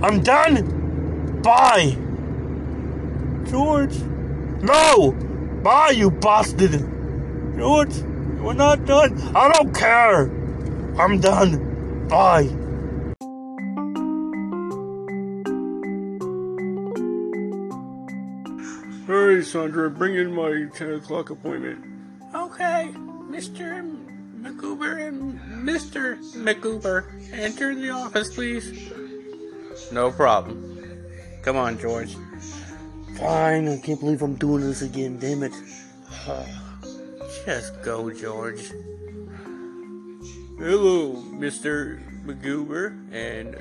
I'm 0.00 0.22
done. 0.22 1.42
Bye. 1.42 1.96
George. 3.50 3.98
No. 4.62 5.10
Bye, 5.64 5.90
you 5.90 6.12
bastard. 6.12 6.70
George, 7.56 7.98
we're 8.42 8.54
not 8.54 8.84
done. 8.84 9.20
I 9.34 9.50
don't 9.50 9.74
care. 9.74 10.30
I'm 11.00 11.18
done. 11.18 12.06
Bye. 12.06 12.48
Alright, 19.08 19.44
Sandra, 19.44 19.88
bring 19.88 20.16
in 20.16 20.34
my 20.34 20.66
10 20.74 20.94
o'clock 20.94 21.30
appointment. 21.30 21.78
Okay, 22.34 22.90
Mr. 23.30 23.86
McGoober 24.42 25.06
and 25.06 25.38
Mr. 25.62 26.18
McGoober, 26.34 27.06
enter 27.32 27.72
the 27.76 27.90
office, 27.90 28.34
please. 28.34 28.90
No 29.92 30.10
problem. 30.10 31.06
Come 31.42 31.56
on, 31.56 31.78
George. 31.78 32.16
Fine, 33.16 33.68
I 33.68 33.78
can't 33.78 34.00
believe 34.00 34.22
I'm 34.22 34.34
doing 34.34 34.62
this 34.62 34.82
again, 34.82 35.20
damn 35.20 35.44
it. 35.44 35.54
Just 37.46 37.80
go, 37.82 38.10
George. 38.10 38.72
Hello, 40.58 41.22
Mr. 41.38 42.02
McGoober 42.26 43.06
and 43.12 43.54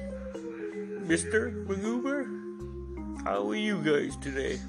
Mr. 1.08 1.67
McGoober. 1.67 3.23
How 3.23 3.47
are 3.47 3.55
you 3.55 3.77
guys 3.84 4.15
today? 4.15 4.60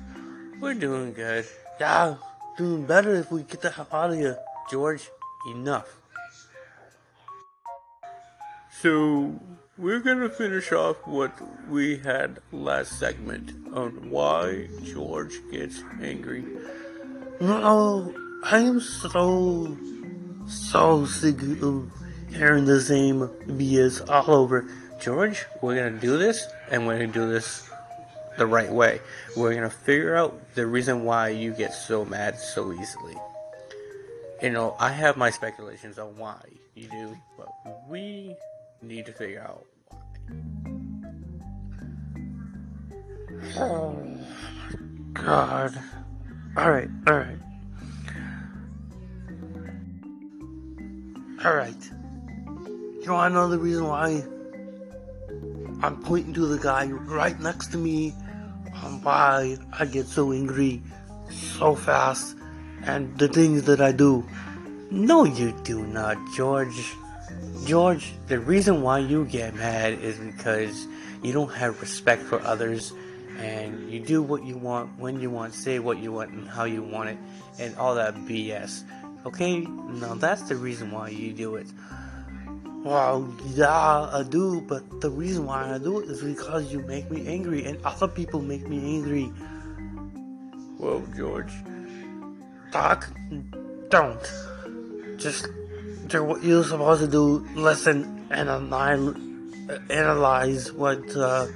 We're 0.58 0.72
doing 0.72 1.12
good. 1.12 1.44
Yeah, 1.78 2.16
doing 2.56 2.86
better 2.86 3.14
if 3.14 3.30
we 3.30 3.42
get 3.42 3.60
the 3.60 3.70
hell 3.70 3.88
out 3.92 4.10
of 4.10 4.16
here. 4.16 4.38
George, 4.70 5.10
enough. 5.50 5.98
So, 8.80 9.38
we're 9.76 10.00
gonna 10.00 10.30
finish 10.30 10.72
off 10.72 10.96
what 11.06 11.32
we 11.68 11.98
had 11.98 12.38
last 12.52 12.98
segment 12.98 13.52
on 13.76 14.10
why 14.10 14.68
George 14.82 15.34
gets 15.50 15.82
angry. 16.00 16.44
No, 17.38 18.14
I 18.42 18.60
am 18.60 18.80
so, 18.80 19.76
so 20.46 21.04
sick 21.04 21.42
of 21.60 21.90
hearing 22.30 22.64
the 22.64 22.80
same 22.80 23.28
BS 23.46 24.08
all 24.08 24.34
over. 24.34 24.64
George, 24.98 25.44
we're 25.60 25.76
gonna 25.76 26.00
do 26.00 26.16
this, 26.16 26.46
and 26.70 26.86
we're 26.86 26.98
gonna 26.98 27.12
do 27.12 27.28
this 27.30 27.65
the 28.36 28.46
right 28.46 28.70
way. 28.70 29.00
We're 29.36 29.54
gonna 29.54 29.70
figure 29.70 30.16
out 30.16 30.54
the 30.54 30.66
reason 30.66 31.04
why 31.04 31.28
you 31.30 31.52
get 31.52 31.72
so 31.72 32.04
mad 32.04 32.38
so 32.38 32.72
easily. 32.72 33.16
You 34.42 34.50
know, 34.50 34.76
I 34.78 34.90
have 34.90 35.16
my 35.16 35.30
speculations 35.30 35.98
on 35.98 36.16
why 36.16 36.40
you 36.74 36.88
do, 36.88 37.16
but 37.38 37.48
we 37.88 38.36
need 38.82 39.06
to 39.06 39.12
figure 39.12 39.40
out 39.40 39.64
why. 39.88 39.98
Oh, 43.58 43.96
God. 45.14 45.78
Alright, 46.56 46.88
alright. 47.08 47.38
Alright. 51.44 51.90
You 53.02 53.12
want 53.12 53.32
to 53.32 53.34
know 53.34 53.48
the 53.48 53.58
reason 53.58 53.86
why? 53.86 54.24
I'm 55.82 56.02
pointing 56.02 56.34
to 56.34 56.46
the 56.46 56.58
guy 56.58 56.86
right 56.86 57.38
next 57.40 57.68
to 57.68 57.78
me 57.78 58.14
why 59.02 59.56
I 59.72 59.84
get 59.86 60.06
so 60.06 60.32
angry 60.32 60.82
so 61.30 61.74
fast 61.74 62.36
and 62.84 63.16
the 63.18 63.28
things 63.28 63.64
that 63.64 63.80
I 63.80 63.92
do. 63.92 64.24
No, 64.90 65.24
you 65.24 65.52
do 65.64 65.84
not, 65.86 66.16
George. 66.34 66.94
George, 67.64 68.12
the 68.28 68.38
reason 68.38 68.82
why 68.82 68.98
you 68.98 69.24
get 69.24 69.54
mad 69.54 69.94
is 69.94 70.16
because 70.18 70.86
you 71.22 71.32
don't 71.32 71.52
have 71.52 71.80
respect 71.80 72.22
for 72.22 72.40
others 72.42 72.92
and 73.38 73.90
you 73.90 74.00
do 74.00 74.22
what 74.22 74.44
you 74.44 74.56
want 74.56 74.98
when 74.98 75.20
you 75.20 75.30
want, 75.30 75.54
say 75.54 75.78
what 75.78 75.98
you 75.98 76.12
want 76.12 76.30
and 76.30 76.48
how 76.48 76.64
you 76.64 76.82
want 76.82 77.10
it, 77.10 77.18
and 77.58 77.76
all 77.76 77.94
that 77.96 78.14
BS. 78.14 78.84
Okay? 79.26 79.60
Now 79.60 80.14
that's 80.14 80.42
the 80.42 80.56
reason 80.56 80.90
why 80.90 81.08
you 81.08 81.32
do 81.32 81.56
it. 81.56 81.66
Well, 82.86 83.28
yeah, 83.46 84.08
I 84.12 84.22
do, 84.22 84.60
but 84.60 85.00
the 85.00 85.10
reason 85.10 85.46
why 85.46 85.74
I 85.74 85.78
do 85.78 85.98
it 85.98 86.08
is 86.08 86.22
because 86.22 86.72
you 86.72 86.78
make 86.82 87.10
me 87.10 87.26
angry 87.26 87.64
and 87.64 87.82
other 87.84 88.06
people 88.06 88.40
make 88.40 88.68
me 88.68 88.78
angry. 88.78 89.32
Well, 90.78 91.02
George, 91.16 91.50
Talk, 92.70 93.10
don't. 93.88 94.22
Just 95.16 95.48
do 96.06 96.22
what 96.22 96.44
you're 96.44 96.62
supposed 96.62 97.00
to 97.00 97.08
do. 97.08 97.44
Listen 97.56 98.24
and 98.30 98.48
analyze, 98.48 99.16
analyze 99.90 100.70
what, 100.70 101.02
uh, 101.16 101.48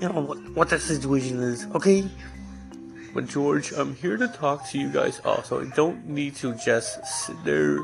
you 0.00 0.08
know, 0.08 0.26
what, 0.26 0.38
what 0.56 0.68
the 0.70 0.80
situation 0.80 1.38
is, 1.38 1.66
okay? 1.66 2.10
but 3.14 3.28
George, 3.28 3.70
I'm 3.70 3.94
here 3.94 4.16
to 4.16 4.26
talk 4.26 4.68
to 4.70 4.78
you 4.80 4.88
guys 4.88 5.20
also. 5.24 5.64
I 5.64 5.70
don't 5.76 6.08
need 6.08 6.34
to 6.42 6.56
just 6.56 7.06
sit 7.06 7.36
there 7.44 7.78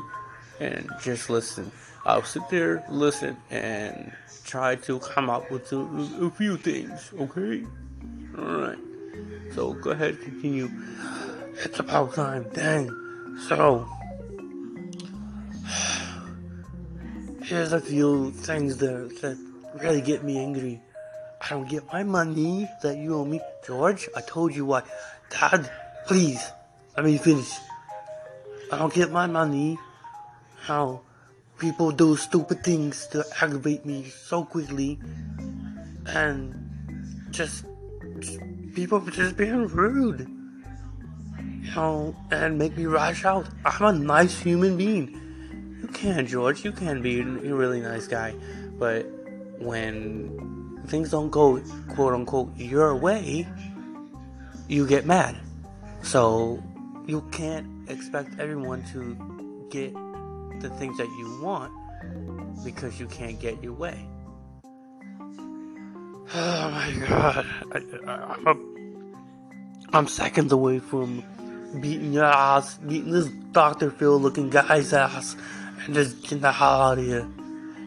and 0.59 0.89
just 1.01 1.29
listen. 1.29 1.71
I'll 2.09 2.23
sit 2.23 2.49
there, 2.49 2.83
listen, 2.89 3.37
and 3.51 4.11
try 4.43 4.73
to 4.77 4.97
come 4.97 5.29
up 5.29 5.51
with 5.51 5.71
a, 5.71 5.77
a 5.77 6.31
few 6.31 6.57
things, 6.57 7.11
okay? 7.13 7.63
Alright. 8.35 8.79
So 9.53 9.73
go 9.73 9.91
ahead, 9.91 10.19
continue. 10.19 10.71
It's 11.63 11.77
about 11.77 12.15
time, 12.15 12.49
dang. 12.51 12.89
So, 13.47 13.87
here's 17.43 17.73
a 17.73 17.79
few 17.79 18.31
things 18.31 18.77
that, 18.77 19.15
that 19.21 19.37
really 19.79 20.01
get 20.01 20.23
me 20.23 20.39
angry. 20.39 20.81
I 21.39 21.49
don't 21.49 21.69
get 21.69 21.85
my 21.93 22.01
money 22.01 22.67
that 22.81 22.97
you 22.97 23.17
owe 23.17 23.25
me. 23.25 23.39
George, 23.67 24.09
I 24.15 24.21
told 24.21 24.55
you 24.55 24.65
why. 24.65 24.81
Dad, 25.29 25.69
please, 26.07 26.43
let 26.97 27.05
me 27.05 27.19
finish. 27.19 27.53
I 28.71 28.79
don't 28.79 28.93
get 28.93 29.11
my 29.11 29.27
money. 29.27 29.77
How 30.61 31.01
people 31.59 31.91
do 31.91 32.15
stupid 32.15 32.63
things 32.63 33.07
to 33.07 33.23
aggravate 33.41 33.85
me 33.85 34.05
so 34.05 34.43
quickly. 34.43 34.99
And 36.07 36.55
just, 37.29 37.65
just 38.19 38.39
people 38.73 38.99
just 39.01 39.37
being 39.37 39.67
rude. 39.67 40.27
You 41.61 41.75
know, 41.75 42.15
and 42.31 42.57
make 42.57 42.75
me 42.75 42.85
rush 42.85 43.25
out. 43.25 43.47
I'm 43.65 43.85
a 43.85 43.93
nice 43.93 44.39
human 44.39 44.77
being. 44.77 45.77
You 45.81 45.87
can, 45.89 46.25
George. 46.25 46.65
You 46.65 46.71
can 46.71 47.01
be 47.01 47.19
a 47.19 47.23
really 47.23 47.81
nice 47.81 48.07
guy. 48.07 48.33
But 48.79 49.05
when 49.59 50.81
things 50.87 51.11
don't 51.11 51.29
go, 51.29 51.61
quote 51.89 52.13
unquote, 52.13 52.55
your 52.55 52.95
way, 52.95 53.47
you 54.67 54.87
get 54.87 55.05
mad. 55.05 55.37
So 56.01 56.63
you 57.05 57.21
can't 57.31 57.89
expect 57.89 58.39
everyone 58.39 58.83
to 58.93 59.67
get 59.69 59.93
the 60.61 60.69
things 60.69 60.97
that 60.97 61.07
you 61.07 61.39
want 61.41 61.73
because 62.63 62.99
you 62.99 63.07
can't 63.07 63.39
get 63.39 63.63
your 63.63 63.73
way. 63.73 64.07
Oh 66.33 66.71
my 66.71 67.07
god. 67.07 67.45
I, 67.71 67.81
I, 68.07 68.35
I'm, 68.35 68.47
a, 68.47 69.97
I'm 69.97 70.07
seconds 70.07 70.51
away 70.51 70.79
from 70.79 71.23
beating 71.81 72.13
your 72.13 72.25
ass, 72.25 72.77
beating 72.77 73.11
this 73.11 73.27
Dr. 73.51 73.89
Phil 73.89 74.19
looking 74.19 74.49
guy's 74.49 74.93
ass, 74.93 75.35
and 75.85 75.95
just 75.95 76.21
getting 76.21 76.41
the 76.41 76.51
hell 76.51 76.81
out 76.81 76.97
of 76.99 77.05
here. 77.05 77.27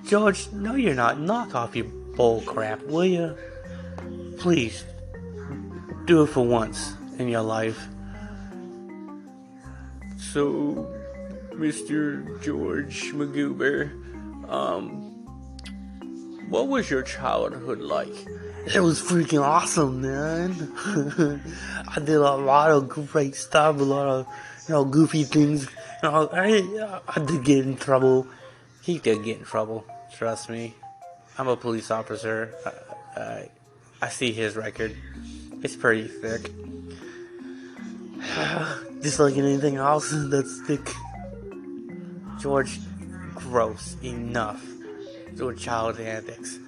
George, 0.07 0.51
no, 0.53 0.75
you're 0.75 0.95
not. 0.95 1.21
Knock 1.21 1.55
off 1.55 1.77
your 1.77 1.87
bull 2.17 2.41
crap, 2.43 2.83
will 2.85 3.05
you? 3.05 3.37
Please, 4.39 4.85
do 6.07 6.23
it 6.25 6.27
for 6.27 6.45
once 6.45 6.95
in 7.19 7.29
your 7.29 7.43
life. 7.43 7.87
So, 10.19 10.93
Mr. 11.55 12.43
George 12.43 13.13
McGoober, 13.13 13.91
um, 14.51 15.13
what 16.49 16.69
was 16.69 16.91
your 16.91 17.03
childhood 17.03 17.81
like? 17.81 18.15
It 18.75 18.81
was 18.81 19.01
freaking 19.01 19.43
awesome, 19.43 20.03
man. 20.03 20.73
I 21.89 21.99
did 21.99 22.17
a 22.17 22.37
lot 22.37 22.71
of 22.71 22.89
great 22.89 23.35
stuff, 23.35 23.81
a 23.81 23.83
lot 23.83 24.07
of, 24.07 24.27
you 24.69 24.75
know, 24.75 24.85
goofy 24.85 25.25
things. 25.25 25.69
You 26.03 26.11
know, 26.11 26.29
I, 26.33 27.01
I 27.09 27.25
did 27.25 27.45
get 27.45 27.65
in 27.65 27.77
trouble. 27.77 28.27
He 28.83 28.99
did 28.99 29.25
get 29.25 29.39
in 29.39 29.45
trouble. 29.45 29.85
Trust 30.17 30.49
me. 30.49 30.75
I'm 31.39 31.49
a 31.49 31.57
police 31.57 31.91
officer. 31.91 32.55
I, 32.67 33.21
I, 33.21 33.49
I 34.03 34.09
see 34.09 34.33
his 34.33 34.57
record. 34.57 34.97
It's 35.63 35.77
pretty 35.77 36.09
thick. 36.09 36.51
Just 39.03 39.19
like 39.19 39.37
anything 39.37 39.77
else 39.77 40.11
that's 40.15 40.61
thick. 40.67 40.89
George, 42.43 42.81
gross. 43.37 43.97
Enough. 44.03 44.61
Your 45.37 45.55
child 45.55 46.01
antics. 46.01 46.59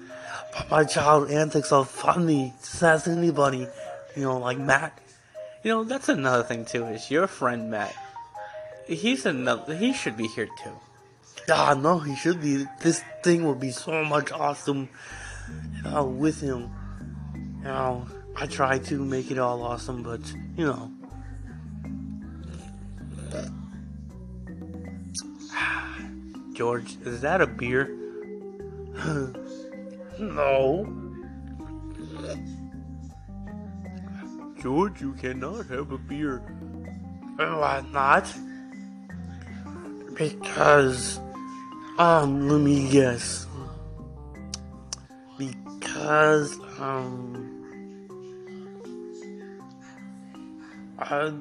But 0.53 0.71
my 0.71 0.83
child 0.85 1.29
antics 1.29 1.73
are 1.73 1.83
funny. 1.83 2.53
Just 2.61 2.81
ask 2.81 3.07
anybody. 3.07 3.67
You 4.15 4.23
know, 4.23 4.37
like 4.37 4.57
Matt. 4.57 4.97
You 5.63 5.71
know, 5.71 5.83
that's 5.83 6.07
another 6.07 6.43
thing 6.43 6.63
too, 6.63 6.85
is 6.85 7.11
your 7.11 7.27
friend 7.27 7.69
Matt. 7.69 7.93
He's 8.87 9.25
another 9.25 9.75
he 9.75 9.93
should 9.93 10.15
be 10.15 10.27
here 10.27 10.47
too. 10.63 10.71
Yeah, 11.49 11.73
no, 11.73 11.99
he 11.99 12.15
should 12.15 12.41
be. 12.41 12.65
This 12.81 13.03
thing 13.21 13.45
would 13.45 13.59
be 13.59 13.71
so 13.71 14.03
much 14.05 14.31
awesome, 14.31 14.89
with 15.83 16.39
him. 16.39 16.71
You 17.35 17.63
know, 17.63 18.07
I 18.35 18.45
try 18.45 18.79
to 18.79 19.03
make 19.03 19.29
it 19.29 19.39
all 19.39 19.61
awesome, 19.61 20.03
but 20.03 20.21
you 20.55 20.65
know. 20.65 20.91
George, 26.55 26.95
is 27.03 27.19
that 27.19 27.41
a 27.41 27.47
beer? 27.47 27.89
no. 30.19 30.87
George, 34.61 35.01
you 35.01 35.11
cannot 35.19 35.65
have 35.65 35.91
a 35.91 35.97
beer. 35.97 36.37
Why 37.35 37.83
not? 37.91 38.33
Because, 40.15 41.19
um, 41.97 42.47
let 42.47 42.61
me 42.61 42.89
guess. 42.89 43.47
Because, 45.37 46.57
um, 46.79 47.51
I 50.99 51.33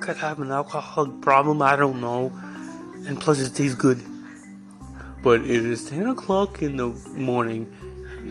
could 0.00 0.16
have 0.16 0.40
an 0.40 0.50
alcoholic 0.50 1.20
problem, 1.20 1.62
I 1.62 1.76
don't 1.76 2.00
know. 2.00 2.32
And 3.06 3.20
plus, 3.20 3.38
it 3.38 3.54
tastes 3.54 3.76
good. 3.76 4.02
But 5.26 5.40
it 5.40 5.66
is 5.66 5.90
10 5.90 6.06
o'clock 6.10 6.62
in 6.62 6.76
the 6.76 6.86
morning. 7.10 7.66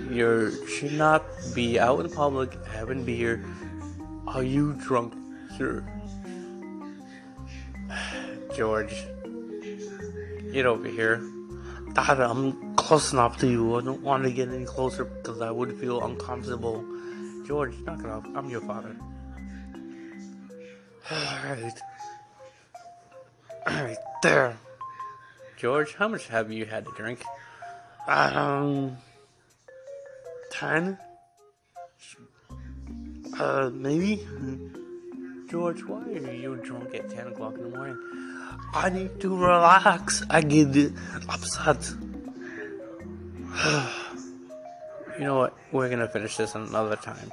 You 0.09 0.65
should 0.65 0.93
not 0.93 1.25
be 1.53 1.77
out 1.77 1.99
in 1.99 2.09
public 2.09 2.55
having 2.67 3.03
beer. 3.03 3.43
Are 4.27 4.43
you 4.43 4.71
drunk, 4.75 5.13
sir? 5.57 5.83
George, 8.55 8.95
get 10.53 10.65
over 10.65 10.87
here. 10.87 11.21
Dad, 11.95 12.21
I'm 12.21 12.73
close 12.75 13.11
enough 13.11 13.39
to 13.39 13.47
you. 13.49 13.75
I 13.75 13.81
don't 13.81 14.01
want 14.01 14.23
to 14.23 14.31
get 14.31 14.47
any 14.47 14.63
closer 14.63 15.03
because 15.03 15.41
I 15.41 15.51
would 15.51 15.77
feel 15.77 16.01
uncomfortable. 16.01 16.81
George, 17.45 17.75
knock 17.79 17.99
it 17.99 18.05
off. 18.05 18.25
I'm 18.33 18.49
your 18.49 18.61
father. 18.61 18.95
Alright. 21.11 21.77
Alright, 23.67 23.97
there. 24.23 24.57
George, 25.58 25.95
how 25.95 26.08
much 26.08 26.28
have 26.28 26.51
you 26.51 26.66
had 26.66 26.86
to 26.86 26.91
drink? 26.97 27.24
Um, 28.08 28.97
ten. 30.51 30.97
Uh, 33.39 33.70
maybe. 33.74 34.26
George, 35.49 35.84
why 35.84 36.01
are 36.01 36.34
you 36.34 36.56
drunk 36.58 36.95
at 36.95 37.10
10 37.10 37.28
o'clock 37.28 37.56
in 37.56 37.64
the 37.64 37.70
morning? 37.70 37.97
I 38.74 38.89
need 38.89 39.20
to 39.22 39.36
relax. 39.36 40.24
I 40.30 40.41
get 40.41 40.91
upset. 41.30 41.89
You 45.18 45.24
know 45.24 45.38
what? 45.38 45.58
We're 45.72 45.89
gonna 45.89 46.10
finish 46.10 46.36
this 46.36 46.56
another 46.56 46.97
time. 46.97 47.32